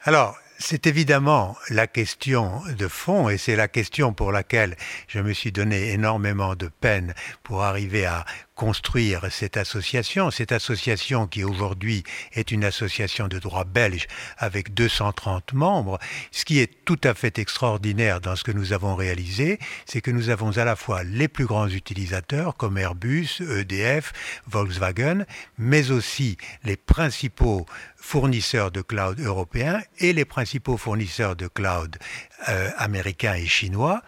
Alors, 0.03 0.37
c'est 0.57 0.87
évidemment 0.87 1.57
la 1.69 1.87
question 1.87 2.61
de 2.77 2.87
fond 2.87 3.27
et 3.27 3.37
c'est 3.37 3.57
la 3.57 3.67
question 3.67 4.13
pour 4.13 4.31
laquelle 4.31 4.77
je 5.07 5.19
me 5.19 5.33
suis 5.33 5.51
donné 5.51 5.89
énormément 5.89 6.55
de 6.55 6.69
peine 6.79 7.13
pour 7.43 7.63
arriver 7.63 8.05
à 8.05 8.25
construire 8.61 9.25
cette 9.31 9.57
association. 9.57 10.29
Cette 10.29 10.51
association 10.51 11.25
qui 11.25 11.43
aujourd'hui 11.43 12.03
est 12.33 12.51
une 12.51 12.63
association 12.63 13.27
de 13.27 13.39
droit 13.39 13.63
belge 13.63 14.05
avec 14.37 14.75
230 14.75 15.53
membres. 15.53 15.97
Ce 16.29 16.45
qui 16.45 16.59
est 16.59 16.71
tout 16.85 17.01
à 17.03 17.15
fait 17.15 17.39
extraordinaire 17.39 18.21
dans 18.21 18.35
ce 18.35 18.43
que 18.43 18.51
nous 18.51 18.71
avons 18.71 18.95
réalisé, 18.95 19.57
c'est 19.87 20.01
que 20.01 20.11
nous 20.11 20.29
avons 20.29 20.59
à 20.59 20.63
la 20.63 20.75
fois 20.75 21.01
les 21.03 21.27
plus 21.27 21.47
grands 21.47 21.69
utilisateurs 21.69 22.55
comme 22.55 22.77
Airbus, 22.77 23.41
EDF, 23.41 24.13
Volkswagen, 24.45 25.25
mais 25.57 25.89
aussi 25.89 26.37
les 26.63 26.77
principaux 26.77 27.65
fournisseurs 27.95 28.69
de 28.69 28.83
cloud 28.83 29.19
européens 29.19 29.81
et 29.97 30.13
les 30.13 30.25
principaux 30.25 30.77
fournisseurs 30.77 31.35
de 31.35 31.47
cloud 31.47 31.97
euh, 32.47 32.69
américains 32.77 33.33
et 33.33 33.47
chinois 33.47 34.03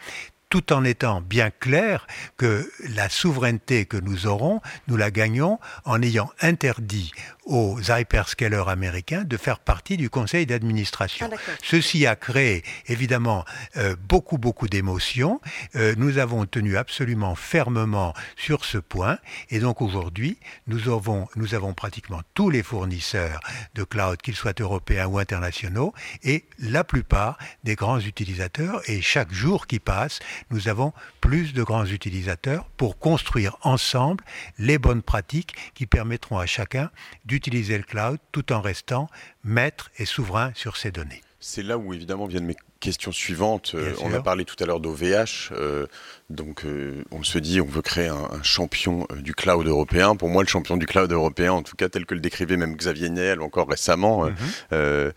tout 0.53 0.72
en 0.72 0.83
étant 0.83 1.19
bien 1.19 1.50
clair 1.50 2.05
que 2.38 2.72
la 2.88 3.10
souveraineté 3.10 3.86
que 3.88 3.98
nous 3.98 4.27
aurons, 4.27 4.62
nous 4.88 4.98
la 4.98 5.10
gagnons 5.10 5.57
en 5.83 6.00
ayant 6.03 6.29
interdit 6.41 7.12
aux 7.45 7.79
hyperscalers 7.79 8.69
américains 8.69 9.23
de 9.23 9.38
faire 9.38 9.59
partie 9.59 9.97
du 9.97 10.09
conseil 10.09 10.45
d'administration. 10.45 11.29
Ah, 11.31 11.51
Ceci 11.63 12.05
a 12.05 12.15
créé 12.15 12.63
évidemment 12.88 13.45
euh, 13.77 13.95
beaucoup 14.07 14.38
beaucoup 14.38 14.67
d'émotions. 14.67 15.41
Euh, 15.75 15.93
nous 15.97 16.17
avons 16.17 16.45
tenu 16.45 16.77
absolument 16.77 17.35
fermement 17.35 18.13
sur 18.38 18.65
ce 18.65 18.77
point 18.77 19.17
et 19.50 19.59
donc 19.59 19.81
aujourd'hui 19.81 20.38
nous 20.67 20.89
avons 20.89 21.27
nous 21.35 21.55
avons 21.55 21.73
pratiquement 21.73 22.21
tous 22.33 22.50
les 22.50 22.63
fournisseurs 22.63 23.39
de 23.75 23.83
cloud, 23.83 24.21
qu'ils 24.21 24.35
soient 24.35 24.53
européens 24.59 25.07
ou 25.07 25.19
internationaux, 25.19 25.93
et 26.23 26.45
la 26.59 26.83
plupart 26.83 27.38
des 27.63 27.75
grands 27.75 28.00
utilisateurs. 28.00 28.81
Et 28.89 29.01
chaque 29.01 29.31
jour 29.31 29.67
qui 29.67 29.79
passe, 29.79 30.19
nous 30.51 30.67
avons 30.67 30.93
plus 31.21 31.53
de 31.53 31.63
grands 31.63 31.85
utilisateurs 31.85 32.65
pour 32.77 32.97
construire 33.00 33.57
ensemble 33.62 34.23
les 34.57 34.77
bonnes 34.77 35.01
pratiques 35.01 35.55
qui 35.73 35.85
permettront 35.85 36.38
à 36.38 36.45
chacun 36.45 36.91
d'utiliser 37.34 37.78
le 37.78 37.84
cloud 37.84 38.20
tout 38.32 38.54
en 38.54 38.62
restant 38.62 39.10
maître 39.44 39.90
et 39.98 40.06
souverain 40.06 40.52
sur 40.54 40.78
ses 40.78 40.92
données. 40.92 41.24
C'est 41.40 41.63
là 41.63 41.80
où 41.80 41.92
évidemment 41.96 42.28
viennent 42.28 42.46
mes 42.46 42.56
question 42.84 43.13
suivante. 43.13 43.72
Euh, 43.75 43.94
on 44.02 44.13
a 44.13 44.22
parlé 44.22 44.44
tout 44.44 44.62
à 44.62 44.66
l'heure 44.66 44.82
d'OVH. 44.82 45.54
Euh, 45.54 45.88
donc, 46.30 46.66
euh, 46.66 47.02
on 47.12 47.24
se 47.24 47.38
dit, 47.38 47.62
on 47.62 47.66
veut 47.66 47.82
créer 47.82 48.10
un, 48.10 48.44
champion 48.44 49.08
du 49.16 49.34
cloud 49.34 49.66
européen. 49.66 50.18
Pour 50.18 50.28
moi, 50.28 50.44
le 50.44 50.50
champion 50.50 50.75
du 50.75 50.86
cloud 50.86 51.10
européen, 51.10 51.54
en 51.54 51.63
tout 51.63 51.78
cas 51.78 51.88
tel 51.88 52.06
que 52.06 52.13
le 52.13 52.20
décrivait 52.20 52.58
même 52.58 52.75
Xavier 52.75 53.10
Niel 53.10 53.42
encore 53.42 53.70
récemment, 53.70 54.25
mhm. 54.25 55.13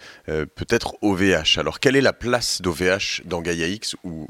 peut-être 0.55 0.95
OVH. 1.03 1.59
Alors, 1.59 1.81
quelle 1.81 1.97
est 1.97 2.01
la 2.01 2.13
place 2.13 2.63
d'OVH 2.63 3.23
dans 3.25 3.43
Gaia 3.43 3.67
X 3.67 3.97
ou, 4.05 4.29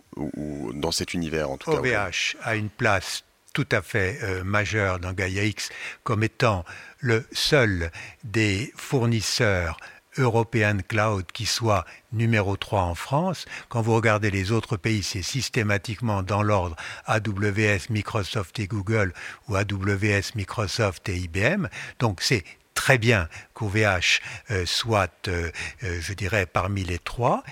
dans 0.72 0.92
cet 0.92 1.12
univers 1.12 1.50
en 1.50 1.58
tout 1.58 1.70
cas 1.70 1.76
OVH 1.76 2.36
a 2.42 2.56
une 2.56 2.70
place 2.70 3.24
tout 3.52 3.68
à 3.70 3.82
fait 3.82 4.18
majeure 4.44 4.98
dans 4.98 5.12
Gaia 5.12 5.44
X 5.44 5.70
comme 6.04 6.22
étant 6.22 6.64
le 7.06 7.24
seul 7.30 7.92
des 8.24 8.72
fournisseurs 8.76 9.78
European 10.18 10.78
Cloud 10.88 11.26
qui 11.32 11.46
soit 11.46 11.84
numéro 12.12 12.56
3 12.56 12.82
en 12.82 12.96
France. 12.96 13.44
Quand 13.68 13.80
vous 13.80 13.94
regardez 13.94 14.32
les 14.32 14.50
autres 14.50 14.76
pays, 14.76 15.04
c'est 15.04 15.22
systématiquement 15.22 16.24
dans 16.24 16.42
l'ordre 16.42 16.74
AWS, 17.06 17.90
Microsoft 17.90 18.58
et 18.58 18.66
Google 18.66 19.12
ou 19.48 19.54
AWS, 19.54 20.34
Microsoft 20.34 21.08
et 21.08 21.16
IBM. 21.16 21.68
Donc 22.00 22.22
c'est 22.22 22.42
très 22.74 22.98
bien 22.98 23.28
qu'OVH 23.54 24.20
euh, 24.50 24.66
soit, 24.66 25.28
euh, 25.28 25.52
euh, 25.84 26.00
je 26.00 26.12
dirais, 26.12 26.46
parmi 26.46 26.82
les 26.82 26.98
trois 26.98 27.44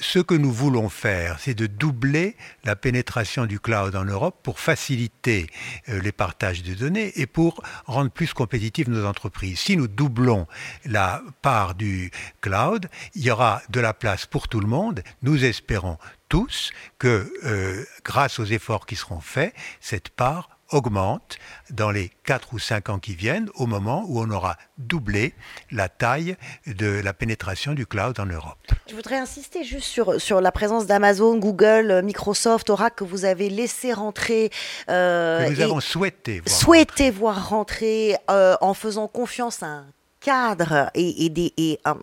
ce 0.00 0.18
que 0.18 0.34
nous 0.34 0.52
voulons 0.52 0.88
faire, 0.88 1.38
c'est 1.38 1.54
de 1.54 1.66
doubler 1.66 2.36
la 2.64 2.74
pénétration 2.74 3.46
du 3.46 3.60
cloud 3.60 3.94
en 3.94 4.04
Europe 4.04 4.40
pour 4.42 4.58
faciliter 4.58 5.46
euh, 5.88 6.00
les 6.00 6.12
partages 6.12 6.62
de 6.62 6.74
données 6.74 7.12
et 7.16 7.26
pour 7.26 7.62
rendre 7.86 8.10
plus 8.10 8.32
compétitives 8.32 8.88
nos 8.88 9.06
entreprises. 9.06 9.60
Si 9.60 9.76
nous 9.76 9.88
doublons 9.88 10.46
la 10.84 11.22
part 11.42 11.74
du 11.74 12.10
cloud, 12.40 12.88
il 13.14 13.22
y 13.22 13.30
aura 13.30 13.62
de 13.68 13.80
la 13.80 13.94
place 13.94 14.26
pour 14.26 14.48
tout 14.48 14.60
le 14.60 14.66
monde. 14.66 15.02
Nous 15.22 15.44
espérons 15.44 15.98
tous 16.28 16.72
que 16.98 17.32
euh, 17.44 17.84
grâce 18.04 18.38
aux 18.38 18.44
efforts 18.44 18.86
qui 18.86 18.96
seront 18.96 19.20
faits, 19.20 19.54
cette 19.80 20.08
part 20.08 20.48
augmente 20.72 21.38
dans 21.70 21.90
les 21.90 22.10
4 22.24 22.54
ou 22.54 22.58
5 22.58 22.88
ans 22.88 22.98
qui 22.98 23.14
viennent, 23.14 23.48
au 23.54 23.66
moment 23.66 24.04
où 24.06 24.20
on 24.20 24.30
aura 24.30 24.56
doublé 24.78 25.34
la 25.70 25.88
taille 25.88 26.36
de 26.66 26.86
la 26.86 27.12
pénétration 27.12 27.74
du 27.74 27.86
cloud 27.86 28.18
en 28.18 28.26
Europe. 28.26 28.58
Je 28.88 28.94
voudrais 28.94 29.18
insister 29.18 29.64
juste 29.64 29.86
sur, 29.86 30.20
sur 30.20 30.40
la 30.40 30.52
présence 30.52 30.86
d'Amazon, 30.86 31.38
Google, 31.38 32.02
Microsoft, 32.04 32.70
Oracle 32.70 32.96
que 32.96 33.04
vous 33.04 33.24
avez 33.24 33.50
laissé 33.50 33.92
rentrer. 33.92 34.50
Euh, 34.88 35.46
que 35.46 35.52
nous 35.52 35.60
avons 35.60 35.80
souhaité 35.80 36.40
voir 36.40 36.60
souhaité 36.60 37.04
rentrer, 37.04 37.10
voir 37.10 37.48
rentrer 37.48 38.16
euh, 38.30 38.56
en 38.60 38.74
faisant 38.74 39.08
confiance 39.08 39.62
à 39.62 39.66
un 39.66 39.86
cadre 40.20 40.90
et, 40.94 41.30
des, 41.30 41.52
et 41.56 41.80
un, 41.84 41.96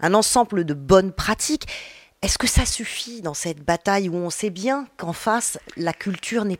un 0.00 0.14
ensemble 0.14 0.64
de 0.64 0.74
bonnes 0.74 1.12
pratiques. 1.12 1.66
Est-ce 2.22 2.36
que 2.36 2.46
ça 2.46 2.66
suffit 2.66 3.22
dans 3.22 3.32
cette 3.32 3.64
bataille 3.64 4.08
où 4.08 4.16
on 4.16 4.28
sait 4.28 4.50
bien 4.50 4.86
qu'en 4.98 5.14
face, 5.14 5.58
la 5.76 5.92
culture 5.92 6.44
n'est 6.44 6.58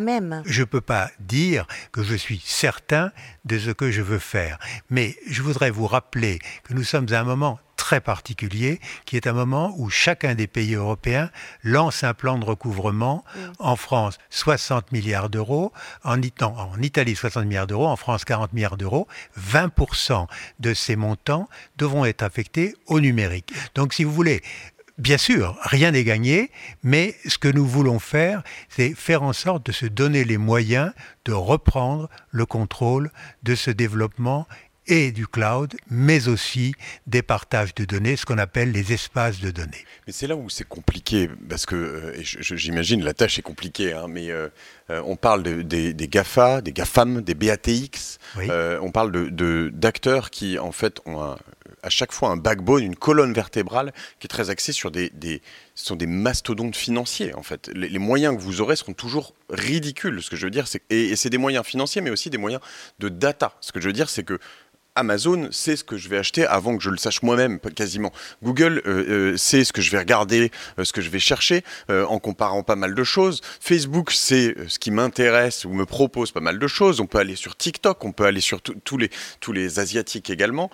même. 0.00 0.42
Je 0.46 0.60
ne 0.60 0.66
peux 0.66 0.80
pas 0.80 1.10
dire 1.20 1.66
que 1.92 2.02
je 2.02 2.14
suis 2.14 2.42
certain 2.44 3.12
de 3.44 3.58
ce 3.58 3.70
que 3.70 3.90
je 3.90 4.02
veux 4.02 4.18
faire, 4.18 4.58
mais 4.90 5.16
je 5.28 5.42
voudrais 5.42 5.70
vous 5.70 5.86
rappeler 5.86 6.38
que 6.64 6.74
nous 6.74 6.84
sommes 6.84 7.06
à 7.12 7.20
un 7.20 7.24
moment 7.24 7.58
très 7.82 8.00
particulier, 8.00 8.80
qui 9.06 9.16
est 9.16 9.26
un 9.26 9.32
moment 9.32 9.74
où 9.76 9.90
chacun 9.90 10.36
des 10.36 10.46
pays 10.46 10.74
européens 10.74 11.30
lance 11.64 12.04
un 12.04 12.14
plan 12.14 12.38
de 12.38 12.44
recouvrement. 12.44 13.24
En 13.58 13.74
France, 13.74 14.18
60 14.30 14.92
milliards 14.92 15.28
d'euros. 15.28 15.72
En, 16.04 16.16
en 16.40 16.80
Italie, 16.80 17.16
60 17.16 17.44
milliards 17.44 17.66
d'euros. 17.66 17.88
En 17.88 17.96
France, 17.96 18.24
40 18.24 18.52
milliards 18.52 18.76
d'euros. 18.76 19.08
20% 19.36 20.28
de 20.60 20.74
ces 20.74 20.94
montants 20.94 21.48
devront 21.76 22.04
être 22.04 22.22
affectés 22.22 22.76
au 22.86 23.00
numérique. 23.00 23.52
Donc, 23.74 23.94
si 23.94 24.04
vous 24.04 24.12
voulez, 24.12 24.42
Bien 24.98 25.16
sûr, 25.18 25.56
rien 25.62 25.92
n'est 25.92 26.04
gagné, 26.04 26.50
mais 26.82 27.14
ce 27.26 27.38
que 27.38 27.48
nous 27.48 27.66
voulons 27.66 27.98
faire, 27.98 28.42
c'est 28.68 28.94
faire 28.94 29.22
en 29.22 29.32
sorte 29.32 29.64
de 29.66 29.72
se 29.72 29.86
donner 29.86 30.24
les 30.24 30.36
moyens 30.36 30.92
de 31.24 31.32
reprendre 31.32 32.10
le 32.30 32.44
contrôle 32.44 33.10
de 33.42 33.54
ce 33.54 33.70
développement 33.70 34.46
et 34.86 35.12
du 35.12 35.26
cloud, 35.26 35.74
mais 35.88 36.28
aussi 36.28 36.74
des 37.06 37.22
partages 37.22 37.74
de 37.74 37.84
données, 37.84 38.16
ce 38.16 38.26
qu'on 38.26 38.38
appelle 38.38 38.72
les 38.72 38.92
espaces 38.92 39.40
de 39.40 39.50
données. 39.50 39.84
Mais 40.06 40.12
c'est 40.12 40.26
là 40.26 40.36
où 40.36 40.50
c'est 40.50 40.66
compliqué, 40.66 41.30
parce 41.48 41.66
que 41.66 41.76
euh, 41.76 42.22
j'imagine 42.22 43.04
la 43.04 43.14
tâche 43.14 43.38
est 43.38 43.42
compliquée, 43.42 43.92
hein, 43.92 44.06
mais 44.08 44.30
euh, 44.30 44.48
euh, 44.90 45.00
on 45.06 45.16
parle 45.16 45.42
des, 45.42 45.94
GAFA, 45.94 46.60
des 46.60 46.72
GAFAM, 46.72 47.22
des 47.22 47.34
BATX, 47.34 48.18
on 48.80 48.90
parle 48.90 49.30
d'acteurs 49.70 50.24
de, 50.24 50.30
qui 50.30 50.58
en 50.58 50.72
fait 50.72 51.00
ont 51.06 51.22
un, 51.22 51.36
à 51.82 51.90
chaque 51.90 52.12
fois 52.12 52.30
un 52.30 52.36
backbone, 52.36 52.82
une 52.82 52.96
colonne 52.96 53.32
vertébrale 53.32 53.92
qui 54.18 54.26
est 54.26 54.28
très 54.28 54.50
axée 54.50 54.72
sur 54.72 54.90
des, 54.90 55.10
des 55.10 55.42
sont 55.74 55.96
des 55.96 56.06
mastodontes 56.06 56.76
financiers 56.76 57.34
en 57.34 57.42
fait. 57.42 57.70
Les, 57.74 57.98
moyens 57.98 58.36
que 58.36 58.42
vous 58.42 58.60
aurez 58.60 58.76
seront 58.76 58.94
toujours 58.94 59.34
ridicules. 59.50 60.22
Ce 60.22 60.30
que 60.30 60.36
je 60.36 60.46
veux 60.46 60.50
dire, 60.50 60.68
c'est 60.68 60.82
et 60.90 61.16
c'est 61.16 61.30
des 61.30 61.38
moyens 61.38 61.64
financiers, 61.64 62.00
mais 62.00 62.10
aussi 62.10 62.30
des 62.30 62.38
moyens 62.38 62.62
de 62.98 63.08
data. 63.08 63.54
Ce 63.60 63.72
que 63.72 63.80
je 63.80 63.86
veux 63.86 63.92
dire, 63.92 64.10
c'est 64.10 64.22
que 64.22 64.38
Amazon 64.94 65.48
sait 65.50 65.76
ce 65.76 65.84
que 65.84 65.96
je 65.96 66.08
vais 66.08 66.18
acheter 66.18 66.46
avant 66.46 66.76
que 66.76 66.82
je 66.82 66.90
le 66.90 66.98
sache 66.98 67.22
moi-même, 67.22 67.58
quasiment. 67.58 68.12
Google 68.42 68.82
euh, 68.86 69.32
euh, 69.32 69.36
sait 69.38 69.64
ce 69.64 69.72
que 69.72 69.80
je 69.80 69.90
vais 69.90 69.98
regarder, 69.98 70.50
euh, 70.78 70.84
ce 70.84 70.92
que 70.92 71.00
je 71.00 71.08
vais 71.08 71.18
chercher, 71.18 71.64
en 71.88 72.18
comparant 72.18 72.62
pas 72.62 72.76
mal 72.76 72.94
de 72.94 73.04
choses. 73.04 73.40
Facebook 73.60 74.10
sait 74.10 74.54
ce 74.68 74.78
qui 74.78 74.90
m'intéresse 74.90 75.64
ou 75.64 75.72
me 75.72 75.86
propose 75.86 76.32
pas 76.32 76.40
mal 76.40 76.58
de 76.58 76.66
choses. 76.66 77.00
On 77.00 77.06
peut 77.06 77.18
aller 77.18 77.36
sur 77.36 77.56
TikTok, 77.56 78.04
on 78.04 78.12
peut 78.12 78.24
aller 78.24 78.40
sur 78.40 78.60
tous 78.60 78.98
les, 78.98 79.10
tous 79.40 79.52
les 79.52 79.78
Asiatiques 79.78 80.30
également. 80.30 80.70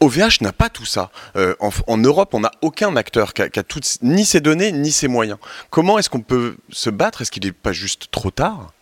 OVH 0.00 0.40
n'a 0.40 0.52
pas 0.52 0.68
tout 0.68 0.86
ça. 0.86 1.10
En, 1.36 1.98
Europe, 1.98 2.34
on 2.34 2.40
n'a 2.40 2.52
aucun 2.62 2.94
acteur 2.96 3.34
qui 3.34 3.42
a, 3.42 3.46
a 3.46 3.62
ni 4.02 4.24
ses 4.24 4.40
données, 4.40 4.72
ni 4.72 4.92
ses 4.92 5.08
moyens. 5.08 5.38
Comment 5.70 5.98
est-ce 5.98 6.10
qu'on 6.10 6.20
peut 6.20 6.56
se 6.70 6.90
battre? 6.90 7.22
Est-ce 7.22 7.30
qu'il 7.30 7.44
n'est 7.44 7.52
pas 7.52 7.72
juste 7.72 8.10
trop 8.10 8.30
tard? 8.30 8.72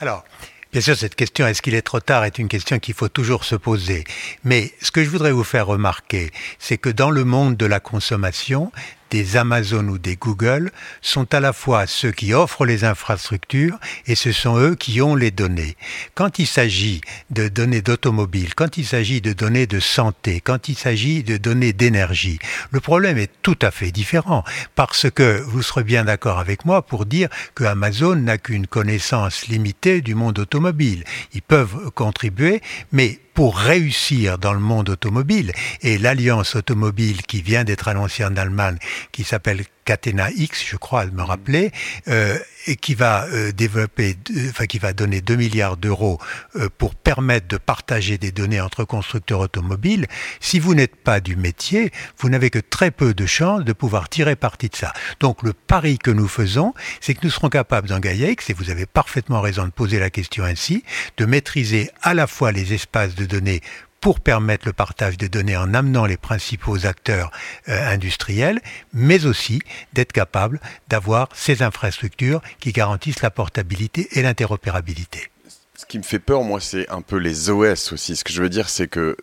Alors, 0.00 0.24
Bien 0.72 0.80
sûr, 0.80 0.96
cette 0.96 1.16
question, 1.16 1.46
est-ce 1.46 1.60
qu'il 1.60 1.74
est 1.74 1.82
trop 1.82 2.00
tard, 2.00 2.24
est 2.24 2.38
une 2.38 2.48
question 2.48 2.78
qu'il 2.78 2.94
faut 2.94 3.10
toujours 3.10 3.44
se 3.44 3.56
poser. 3.56 4.04
Mais 4.42 4.72
ce 4.80 4.90
que 4.90 5.04
je 5.04 5.10
voudrais 5.10 5.30
vous 5.30 5.44
faire 5.44 5.66
remarquer, 5.66 6.30
c'est 6.58 6.78
que 6.78 6.88
dans 6.88 7.10
le 7.10 7.24
monde 7.24 7.58
de 7.58 7.66
la 7.66 7.78
consommation, 7.78 8.72
des 9.12 9.36
Amazon 9.36 9.86
ou 9.88 9.98
des 9.98 10.16
Google 10.16 10.72
sont 11.02 11.34
à 11.34 11.40
la 11.40 11.52
fois 11.52 11.86
ceux 11.86 12.12
qui 12.12 12.32
offrent 12.32 12.64
les 12.64 12.82
infrastructures 12.84 13.78
et 14.06 14.14
ce 14.14 14.32
sont 14.32 14.56
eux 14.58 14.74
qui 14.74 15.02
ont 15.02 15.14
les 15.14 15.30
données. 15.30 15.76
Quand 16.14 16.38
il 16.38 16.46
s'agit 16.46 17.02
de 17.28 17.48
données 17.48 17.82
d'automobile, 17.82 18.54
quand 18.54 18.78
il 18.78 18.86
s'agit 18.86 19.20
de 19.20 19.34
données 19.34 19.66
de 19.66 19.80
santé, 19.80 20.40
quand 20.40 20.70
il 20.70 20.76
s'agit 20.76 21.22
de 21.22 21.36
données 21.36 21.74
d'énergie, 21.74 22.38
le 22.70 22.80
problème 22.80 23.18
est 23.18 23.30
tout 23.42 23.58
à 23.60 23.70
fait 23.70 23.90
différent 23.90 24.44
parce 24.74 25.10
que 25.10 25.42
vous 25.42 25.62
serez 25.62 25.84
bien 25.84 26.06
d'accord 26.06 26.38
avec 26.38 26.64
moi 26.64 26.80
pour 26.80 27.04
dire 27.04 27.28
que 27.54 27.64
Amazon 27.64 28.16
n'a 28.16 28.38
qu'une 28.38 28.66
connaissance 28.66 29.46
limitée 29.46 30.00
du 30.00 30.14
monde 30.14 30.38
automobile. 30.38 31.04
Ils 31.34 31.42
peuvent 31.42 31.90
contribuer, 31.90 32.62
mais 32.92 33.20
pour 33.34 33.56
réussir 33.56 34.38
dans 34.38 34.52
le 34.52 34.60
monde 34.60 34.90
automobile, 34.90 35.52
et 35.80 35.98
l'alliance 35.98 36.56
automobile 36.56 37.22
qui 37.22 37.42
vient 37.42 37.64
d'être 37.64 37.88
annoncée 37.88 38.24
en 38.24 38.36
Allemagne, 38.36 38.78
qui 39.10 39.24
s'appelle 39.24 39.64
Catena 39.84 40.30
X, 40.30 40.64
je 40.66 40.76
crois, 40.76 41.06
me 41.06 41.22
rappeler, 41.22 41.72
euh, 42.08 42.38
et 42.66 42.76
qui 42.76 42.94
va 42.94 43.26
euh, 43.26 43.52
développer, 43.52 44.16
enfin 44.48 44.66
qui 44.66 44.78
va 44.78 44.92
donner 44.92 45.20
2 45.20 45.34
milliards 45.36 45.76
d'euros 45.76 46.18
euh, 46.56 46.68
pour 46.78 46.94
permettre 46.94 47.48
de 47.48 47.56
partager 47.56 48.18
des 48.18 48.30
données 48.30 48.60
entre 48.60 48.84
constructeurs 48.84 49.40
automobiles. 49.40 50.06
Si 50.40 50.60
vous 50.60 50.74
n'êtes 50.74 50.96
pas 50.96 51.20
du 51.20 51.34
métier, 51.34 51.90
vous 52.18 52.28
n'avez 52.28 52.50
que 52.50 52.60
très 52.60 52.90
peu 52.90 53.14
de 53.14 53.26
chances 53.26 53.64
de 53.64 53.72
pouvoir 53.72 54.08
tirer 54.08 54.36
parti 54.36 54.68
de 54.68 54.76
ça. 54.76 54.92
Donc 55.20 55.42
le 55.42 55.52
pari 55.52 55.98
que 55.98 56.10
nous 56.10 56.28
faisons, 56.28 56.74
c'est 57.00 57.14
que 57.14 57.20
nous 57.24 57.30
serons 57.30 57.48
capables 57.48 57.88
dans 57.88 57.98
Gaia-X, 57.98 58.50
et 58.50 58.52
vous 58.52 58.70
avez 58.70 58.86
parfaitement 58.86 59.40
raison 59.40 59.64
de 59.64 59.70
poser 59.70 59.98
la 59.98 60.10
question 60.10 60.44
ainsi, 60.44 60.84
de 61.16 61.26
maîtriser 61.26 61.90
à 62.02 62.14
la 62.14 62.26
fois 62.26 62.52
les 62.52 62.72
espaces 62.72 63.14
de 63.14 63.24
données 63.24 63.60
pour 64.02 64.18
permettre 64.18 64.66
le 64.66 64.72
partage 64.72 65.16
de 65.16 65.28
données 65.28 65.56
en 65.56 65.72
amenant 65.74 66.04
les 66.04 66.16
principaux 66.16 66.86
acteurs 66.86 67.30
euh, 67.68 67.88
industriels, 67.88 68.60
mais 68.92 69.26
aussi 69.26 69.62
d'être 69.92 70.12
capable 70.12 70.60
d'avoir 70.88 71.28
ces 71.32 71.62
infrastructures 71.62 72.42
qui 72.58 72.72
garantissent 72.72 73.22
la 73.22 73.30
portabilité 73.30 74.08
et 74.18 74.22
l'interopérabilité. 74.22 75.30
Ce 75.76 75.86
qui 75.86 75.98
me 75.98 76.02
fait 76.02 76.18
peur, 76.18 76.42
moi, 76.42 76.60
c'est 76.60 76.88
un 76.90 77.00
peu 77.00 77.16
les 77.16 77.48
OS 77.48 77.92
aussi. 77.92 78.16
Ce 78.16 78.24
que 78.24 78.32
je 78.32 78.42
veux 78.42 78.48
dire, 78.48 78.68
c'est 78.68 78.88
que 78.88 79.16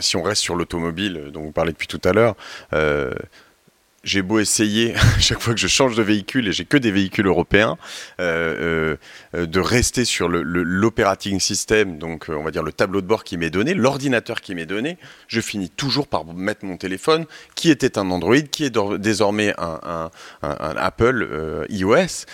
si 0.00 0.16
on 0.16 0.22
reste 0.22 0.42
sur 0.42 0.56
l'automobile 0.56 1.30
dont 1.32 1.42
vous 1.42 1.52
parlez 1.52 1.72
depuis 1.72 1.88
tout 1.88 2.00
à 2.04 2.12
l'heure, 2.12 2.36
euh, 2.72 3.12
j'ai 4.04 4.22
beau 4.22 4.38
essayer, 4.38 4.94
chaque 5.18 5.40
fois 5.40 5.54
que 5.54 5.60
je 5.60 5.66
change 5.66 5.96
de 5.96 6.02
véhicule, 6.02 6.48
et 6.48 6.52
j'ai 6.52 6.64
que 6.64 6.76
des 6.76 6.90
véhicules 6.90 7.26
européens, 7.26 7.76
euh, 8.20 8.96
euh, 9.34 9.46
de 9.46 9.60
rester 9.60 10.04
sur 10.04 10.28
l'operating 10.28 11.40
system, 11.40 11.98
donc 11.98 12.28
euh, 12.28 12.34
on 12.34 12.44
va 12.44 12.50
dire 12.50 12.62
le 12.62 12.72
tableau 12.72 13.00
de 13.00 13.06
bord 13.06 13.24
qui 13.24 13.36
m'est 13.36 13.50
donné, 13.50 13.74
l'ordinateur 13.74 14.40
qui 14.40 14.54
m'est 14.54 14.66
donné, 14.66 14.98
je 15.26 15.40
finis 15.40 15.70
toujours 15.70 16.06
par 16.06 16.24
mettre 16.26 16.64
mon 16.64 16.76
téléphone, 16.76 17.26
qui 17.54 17.70
était 17.70 17.98
un 17.98 18.10
Android, 18.10 18.40
qui 18.40 18.64
est 18.64 18.78
désormais 18.98 19.54
un, 19.58 20.10
Apple 20.42 21.66
iOS. 21.70 22.26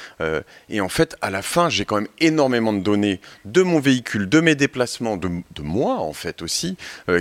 et 0.68 0.80
en 0.80 0.88
fait, 0.88 1.16
à 1.20 1.30
la 1.30 1.42
fin, 1.42 1.68
j'ai 1.68 1.84
quand 1.84 1.96
même 1.96 2.08
énormément 2.18 2.72
de 2.72 2.80
données 2.80 3.20
de 3.44 3.62
mon 3.62 3.78
véhicule, 3.78 4.28
de 4.28 4.40
mes 4.40 4.54
déplacements, 4.54 5.16
de, 5.16 5.30
moi 5.60 5.98
en 5.98 6.12
fait 6.12 6.42
aussi, 6.42 6.76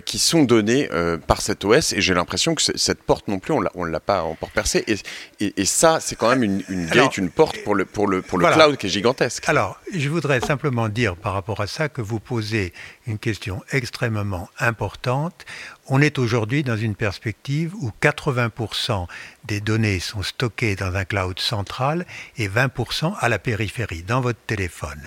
qui 0.06 0.18
sont 0.18 0.44
données 0.44 0.89
par 1.27 1.41
cet 1.41 1.63
OS, 1.65 1.94
et 1.94 2.01
j'ai 2.01 2.13
l'impression 2.13 2.56
que 2.56 2.62
cette 2.62 3.03
porte 3.03 3.27
non 3.27 3.39
plus, 3.39 3.53
on 3.53 3.86
ne 3.86 3.91
l'a 3.91 4.00
pas 4.00 4.24
pour 4.39 4.51
percer. 4.51 4.84
Et, 4.88 5.62
et, 5.62 5.65
ça, 5.65 6.00
c'est 6.00 6.15
quand 6.15 6.29
même 6.29 6.43
une, 6.43 6.63
une 6.69 6.86
gate, 6.88 7.17
une 7.17 7.29
porte 7.29 7.62
pour 7.63 7.75
le, 7.75 7.86
pour 7.86 8.08
le, 8.08 8.22
pour 8.22 8.38
le 8.38 8.48
cloud 8.48 8.77
qui 8.77 8.88
est 8.88 8.89
gigantesque. 8.89 9.48
Alors, 9.48 9.79
je 9.93 10.10
voudrais 10.10 10.39
simplement 10.39 10.89
dire 10.89 11.15
par 11.15 11.34
rapport 11.34 11.62
à 11.62 11.67
ça 11.67 11.89
que 11.89 12.01
vous 12.01 12.19
posez 12.19 12.74
une 13.08 13.19
question 13.19 13.62
extrêmement 13.72 14.50
importante. 14.60 15.46
On 15.88 16.01
est 16.01 16.19
aujourd'hui 16.19 16.63
dans 16.63 16.77
une 16.77 16.96
perspective 16.96 17.74
où 17.75 17.91
80% 18.01 19.08
des 19.46 19.60
données 19.62 20.00
sont 20.00 20.24
stockées 20.24 20.75
dans 20.75 20.96
un 20.96 21.05
cloud 21.05 21.39
central 21.39 22.05
et 22.38 22.48
20% 22.48 23.13
à 23.19 23.29
la 23.29 23.39
périphérie, 23.39 24.03
dans 24.03 24.22
votre 24.22 24.39
téléphone 24.48 25.01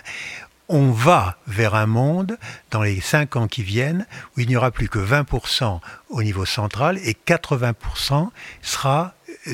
on 0.73 0.91
va 0.91 1.37
vers 1.47 1.75
un 1.75 1.87
monde 1.87 2.39
dans 2.71 2.83
les 2.83 3.01
cinq 3.01 3.37
ans 3.37 3.47
qui 3.47 3.62
viennent 3.62 4.07
où 4.35 4.41
il 4.41 4.49
n'y 4.49 4.57
aura 4.57 4.71
plus 4.71 4.89
que 4.89 4.99
20% 4.99 5.81
au 6.09 6.23
niveau 6.23 6.47
central 6.47 6.99
et 7.05 7.15
80% 7.27 8.31
sera 8.62 9.12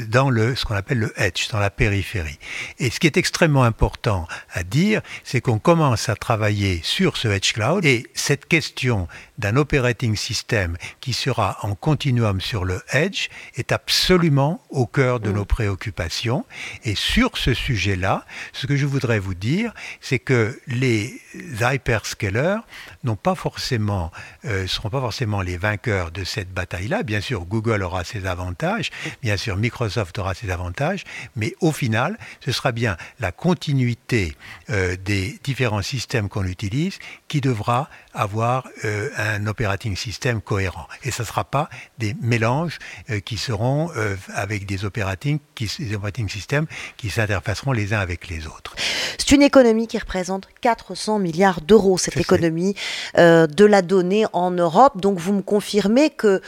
dans 0.08 0.30
le, 0.30 0.54
ce 0.54 0.64
qu'on 0.64 0.74
appelle 0.74 0.98
le 0.98 1.12
edge, 1.20 1.48
dans 1.50 1.58
la 1.58 1.70
périphérie. 1.70 2.38
Et 2.78 2.90
ce 2.90 3.00
qui 3.00 3.06
est 3.06 3.16
extrêmement 3.16 3.64
important 3.64 4.26
à 4.52 4.62
dire, 4.62 5.00
c'est 5.24 5.40
qu'on 5.40 5.58
commence 5.58 6.08
à 6.08 6.16
travailler 6.16 6.80
sur 6.82 7.16
ce 7.16 7.28
edge 7.28 7.52
cloud 7.52 7.84
et 7.84 8.06
cette 8.14 8.46
question 8.46 9.08
d'un 9.38 9.56
operating 9.56 10.16
system 10.16 10.76
qui 11.00 11.12
sera 11.12 11.58
en 11.62 11.74
continuum 11.74 12.40
sur 12.40 12.64
le 12.64 12.82
edge 12.92 13.28
est 13.54 13.72
absolument 13.72 14.60
au 14.70 14.86
cœur 14.86 15.20
de 15.20 15.30
nos 15.30 15.44
préoccupations. 15.44 16.44
Et 16.84 16.94
sur 16.94 17.36
ce 17.38 17.54
sujet-là, 17.54 18.26
ce 18.52 18.66
que 18.66 18.76
je 18.76 18.86
voudrais 18.86 19.18
vous 19.18 19.34
dire, 19.34 19.72
c'est 20.00 20.18
que 20.18 20.60
les 20.66 21.20
hyperscalers 21.60 22.58
n'ont 23.04 23.16
pas 23.16 23.34
forcément, 23.34 24.10
euh, 24.44 24.66
seront 24.66 24.90
pas 24.90 25.00
forcément 25.00 25.42
les 25.42 25.56
vainqueurs 25.56 26.10
de 26.10 26.24
cette 26.24 26.52
bataille-là. 26.52 27.02
Bien 27.02 27.20
sûr, 27.20 27.44
Google 27.44 27.82
aura 27.82 28.04
ses 28.04 28.26
avantages, 28.26 28.90
bien 29.22 29.36
sûr, 29.36 29.56
Microsoft 29.56 30.18
aura 30.18 30.34
ses 30.34 30.50
avantages, 30.50 31.04
mais 31.36 31.54
au 31.60 31.72
final, 31.72 32.18
ce 32.44 32.52
sera 32.52 32.72
bien 32.72 32.96
la 33.20 33.32
continuité 33.32 34.36
euh, 34.70 34.96
des 34.96 35.38
différents 35.44 35.82
systèmes 35.82 36.28
qu'on 36.28 36.44
utilise 36.44 36.98
qui 37.28 37.40
devra 37.40 37.88
avoir 38.18 38.68
euh, 38.84 39.08
un 39.16 39.46
operating 39.46 39.96
system 39.96 40.40
cohérent. 40.40 40.86
Et 41.04 41.12
ce 41.12 41.22
ne 41.22 41.26
sera 41.26 41.44
pas 41.44 41.70
des 41.98 42.16
mélanges 42.20 42.78
euh, 43.10 43.20
qui 43.20 43.38
seront 43.38 43.90
euh, 43.96 44.16
avec 44.34 44.66
des 44.66 44.84
operating, 44.84 45.38
qui, 45.54 45.70
des 45.78 45.94
operating 45.94 46.28
systems 46.28 46.66
qui 46.96 47.10
s'interfaceront 47.10 47.72
les 47.72 47.94
uns 47.94 48.00
avec 48.00 48.28
les 48.28 48.46
autres. 48.46 48.74
C'est 49.18 49.30
une 49.30 49.42
économie 49.42 49.86
qui 49.86 49.98
représente 49.98 50.48
400 50.60 51.20
milliards 51.20 51.60
d'euros, 51.60 51.96
cette 51.96 52.16
économie 52.16 52.74
de 53.16 53.64
la 53.64 53.82
donnée 53.82 54.26
en 54.32 54.50
Europe. 54.50 55.00
Donc 55.00 55.18
vous 55.18 55.32
me 55.32 55.42
confirmez 55.42 56.10
que 56.10 56.40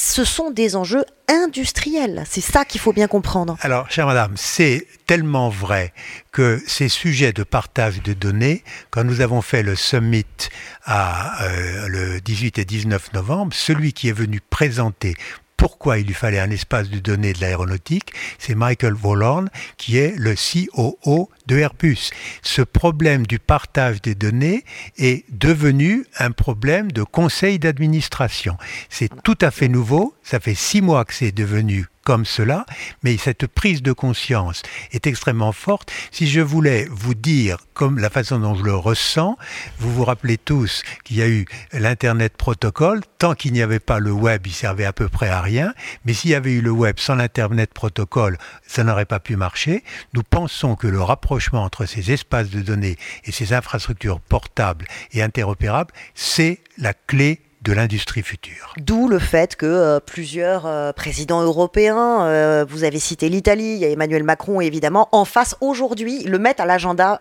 ce 0.00 0.24
sont 0.24 0.50
des 0.50 0.76
enjeux 0.76 1.04
industriels. 1.28 2.24
C'est 2.26 2.40
ça 2.40 2.64
qu'il 2.64 2.80
faut 2.80 2.94
bien 2.94 3.06
comprendre. 3.06 3.58
Alors, 3.60 3.90
chère 3.90 4.06
madame, 4.06 4.32
c'est 4.34 4.86
tellement 5.06 5.50
vrai 5.50 5.92
que 6.32 6.62
ces 6.66 6.88
sujets 6.88 7.34
de 7.34 7.42
partage 7.42 8.02
de 8.02 8.14
données, 8.14 8.64
quand 8.90 9.04
nous 9.04 9.20
avons 9.20 9.42
fait 9.42 9.62
le 9.62 9.76
summit 9.76 10.24
à, 10.84 11.44
euh, 11.44 11.86
le 11.88 12.20
18 12.22 12.58
et 12.58 12.64
19 12.64 13.12
novembre, 13.12 13.52
celui 13.54 13.92
qui 13.92 14.08
est 14.08 14.12
venu 14.12 14.40
présenter 14.40 15.16
pourquoi 15.60 15.98
il 15.98 16.06
lui 16.06 16.14
fallait 16.14 16.40
un 16.40 16.50
espace 16.50 16.88
de 16.88 17.00
données 17.00 17.34
de 17.34 17.40
l'aéronautique, 17.42 18.14
c'est 18.38 18.54
Michael 18.54 18.94
Vollorn 18.94 19.50
qui 19.76 19.98
est 19.98 20.14
le 20.16 20.34
COO 20.34 21.28
de 21.44 21.58
Airbus. 21.58 22.08
Ce 22.40 22.62
problème 22.62 23.26
du 23.26 23.38
partage 23.38 24.00
des 24.00 24.14
données 24.14 24.64
est 24.96 25.26
devenu 25.28 26.06
un 26.18 26.30
problème 26.30 26.90
de 26.92 27.02
conseil 27.02 27.58
d'administration. 27.58 28.56
C'est 28.88 29.10
tout 29.22 29.36
à 29.42 29.50
fait 29.50 29.68
nouveau, 29.68 30.14
ça 30.30 30.38
fait 30.38 30.54
six 30.54 30.80
mois 30.80 31.04
que 31.04 31.12
c'est 31.12 31.32
devenu 31.32 31.86
comme 32.04 32.24
cela, 32.24 32.64
mais 33.02 33.16
cette 33.16 33.48
prise 33.48 33.82
de 33.82 33.92
conscience 33.92 34.62
est 34.92 35.08
extrêmement 35.08 35.50
forte. 35.50 35.90
Si 36.12 36.28
je 36.28 36.40
voulais 36.40 36.86
vous 36.88 37.14
dire, 37.14 37.56
comme 37.74 37.98
la 37.98 38.10
façon 38.10 38.38
dont 38.38 38.54
je 38.54 38.62
le 38.62 38.76
ressens, 38.76 39.36
vous 39.80 39.92
vous 39.92 40.04
rappelez 40.04 40.38
tous 40.38 40.84
qu'il 41.02 41.16
y 41.16 41.22
a 41.22 41.28
eu 41.28 41.46
l'Internet 41.72 42.36
protocole, 42.36 43.00
tant 43.18 43.34
qu'il 43.34 43.52
n'y 43.52 43.60
avait 43.60 43.80
pas 43.80 43.98
le 43.98 44.12
web, 44.12 44.46
il 44.46 44.52
servait 44.52 44.84
à 44.84 44.92
peu 44.92 45.08
près 45.08 45.28
à 45.28 45.40
rien, 45.40 45.74
mais 46.04 46.14
s'il 46.14 46.30
y 46.30 46.36
avait 46.36 46.52
eu 46.52 46.60
le 46.60 46.70
web 46.70 47.00
sans 47.00 47.16
l'Internet 47.16 47.74
protocole, 47.74 48.38
ça 48.64 48.84
n'aurait 48.84 49.06
pas 49.06 49.18
pu 49.18 49.34
marcher. 49.34 49.82
Nous 50.14 50.22
pensons 50.22 50.76
que 50.76 50.86
le 50.86 51.02
rapprochement 51.02 51.64
entre 51.64 51.86
ces 51.86 52.12
espaces 52.12 52.50
de 52.50 52.60
données 52.60 52.98
et 53.24 53.32
ces 53.32 53.52
infrastructures 53.52 54.20
portables 54.20 54.86
et 55.12 55.22
interopérables, 55.22 55.92
c'est 56.14 56.60
la 56.78 56.94
clé 56.94 57.40
de 57.62 57.72
l'industrie 57.72 58.22
future. 58.22 58.72
D'où 58.78 59.08
le 59.08 59.18
fait 59.18 59.54
que 59.54 59.66
euh, 59.66 60.00
plusieurs 60.00 60.66
euh, 60.66 60.92
présidents 60.92 61.42
européens, 61.42 62.22
euh, 62.22 62.64
vous 62.66 62.84
avez 62.84 62.98
cité 62.98 63.28
l'Italie, 63.28 63.74
il 63.74 63.78
y 63.78 63.84
a 63.84 63.88
Emmanuel 63.88 64.24
Macron 64.24 64.60
évidemment, 64.60 65.08
en 65.12 65.24
face 65.24 65.56
aujourd'hui, 65.60 66.24
le 66.24 66.38
mettent 66.38 66.60
à 66.60 66.66
l'agenda 66.66 67.20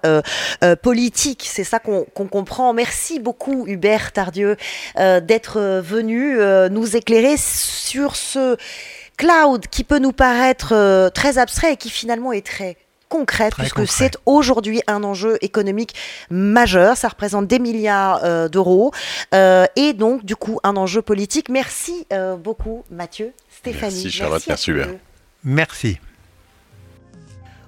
politique. 0.81 1.47
C'est 1.49 1.63
ça 1.63 1.79
qu'on 1.79 2.05
comprend. 2.05 2.73
Merci 2.73 3.19
beaucoup 3.19 3.65
Hubert 3.67 4.11
Tardieu 4.11 4.55
d'être 4.95 5.81
venu 5.81 6.37
nous 6.69 6.95
éclairer 6.95 7.35
sur 7.37 8.15
ce 8.15 8.57
cloud 9.17 9.67
qui 9.67 9.83
peut 9.83 9.99
nous 9.99 10.11
paraître 10.11 11.09
très 11.13 11.37
abstrait 11.37 11.73
et 11.73 11.77
qui 11.77 11.89
finalement 11.89 12.31
est 12.31 12.45
très 12.45 12.77
concrète, 13.09 13.53
puisque 13.55 13.87
c'est 13.87 14.17
aujourd'hui 14.25 14.81
un 14.87 15.03
enjeu 15.03 15.37
économique 15.41 15.95
majeur. 16.29 16.95
Ça 16.95 17.09
représente 17.09 17.47
des 17.47 17.59
milliards 17.59 18.21
euh, 18.23 18.47
d'euros 18.47 18.91
euh, 19.33 19.65
et 19.75 19.93
donc, 19.93 20.23
du 20.23 20.35
coup, 20.35 20.59
un 20.63 20.77
enjeu 20.77 21.01
politique. 21.01 21.49
Merci 21.49 22.07
euh, 22.13 22.35
beaucoup, 22.35 22.83
Mathieu, 22.89 23.33
Stéphanie. 23.49 24.03
Merci, 24.03 24.11
Charlotte. 24.11 24.47
Merci. 24.47 24.71
Merci. 25.43 25.99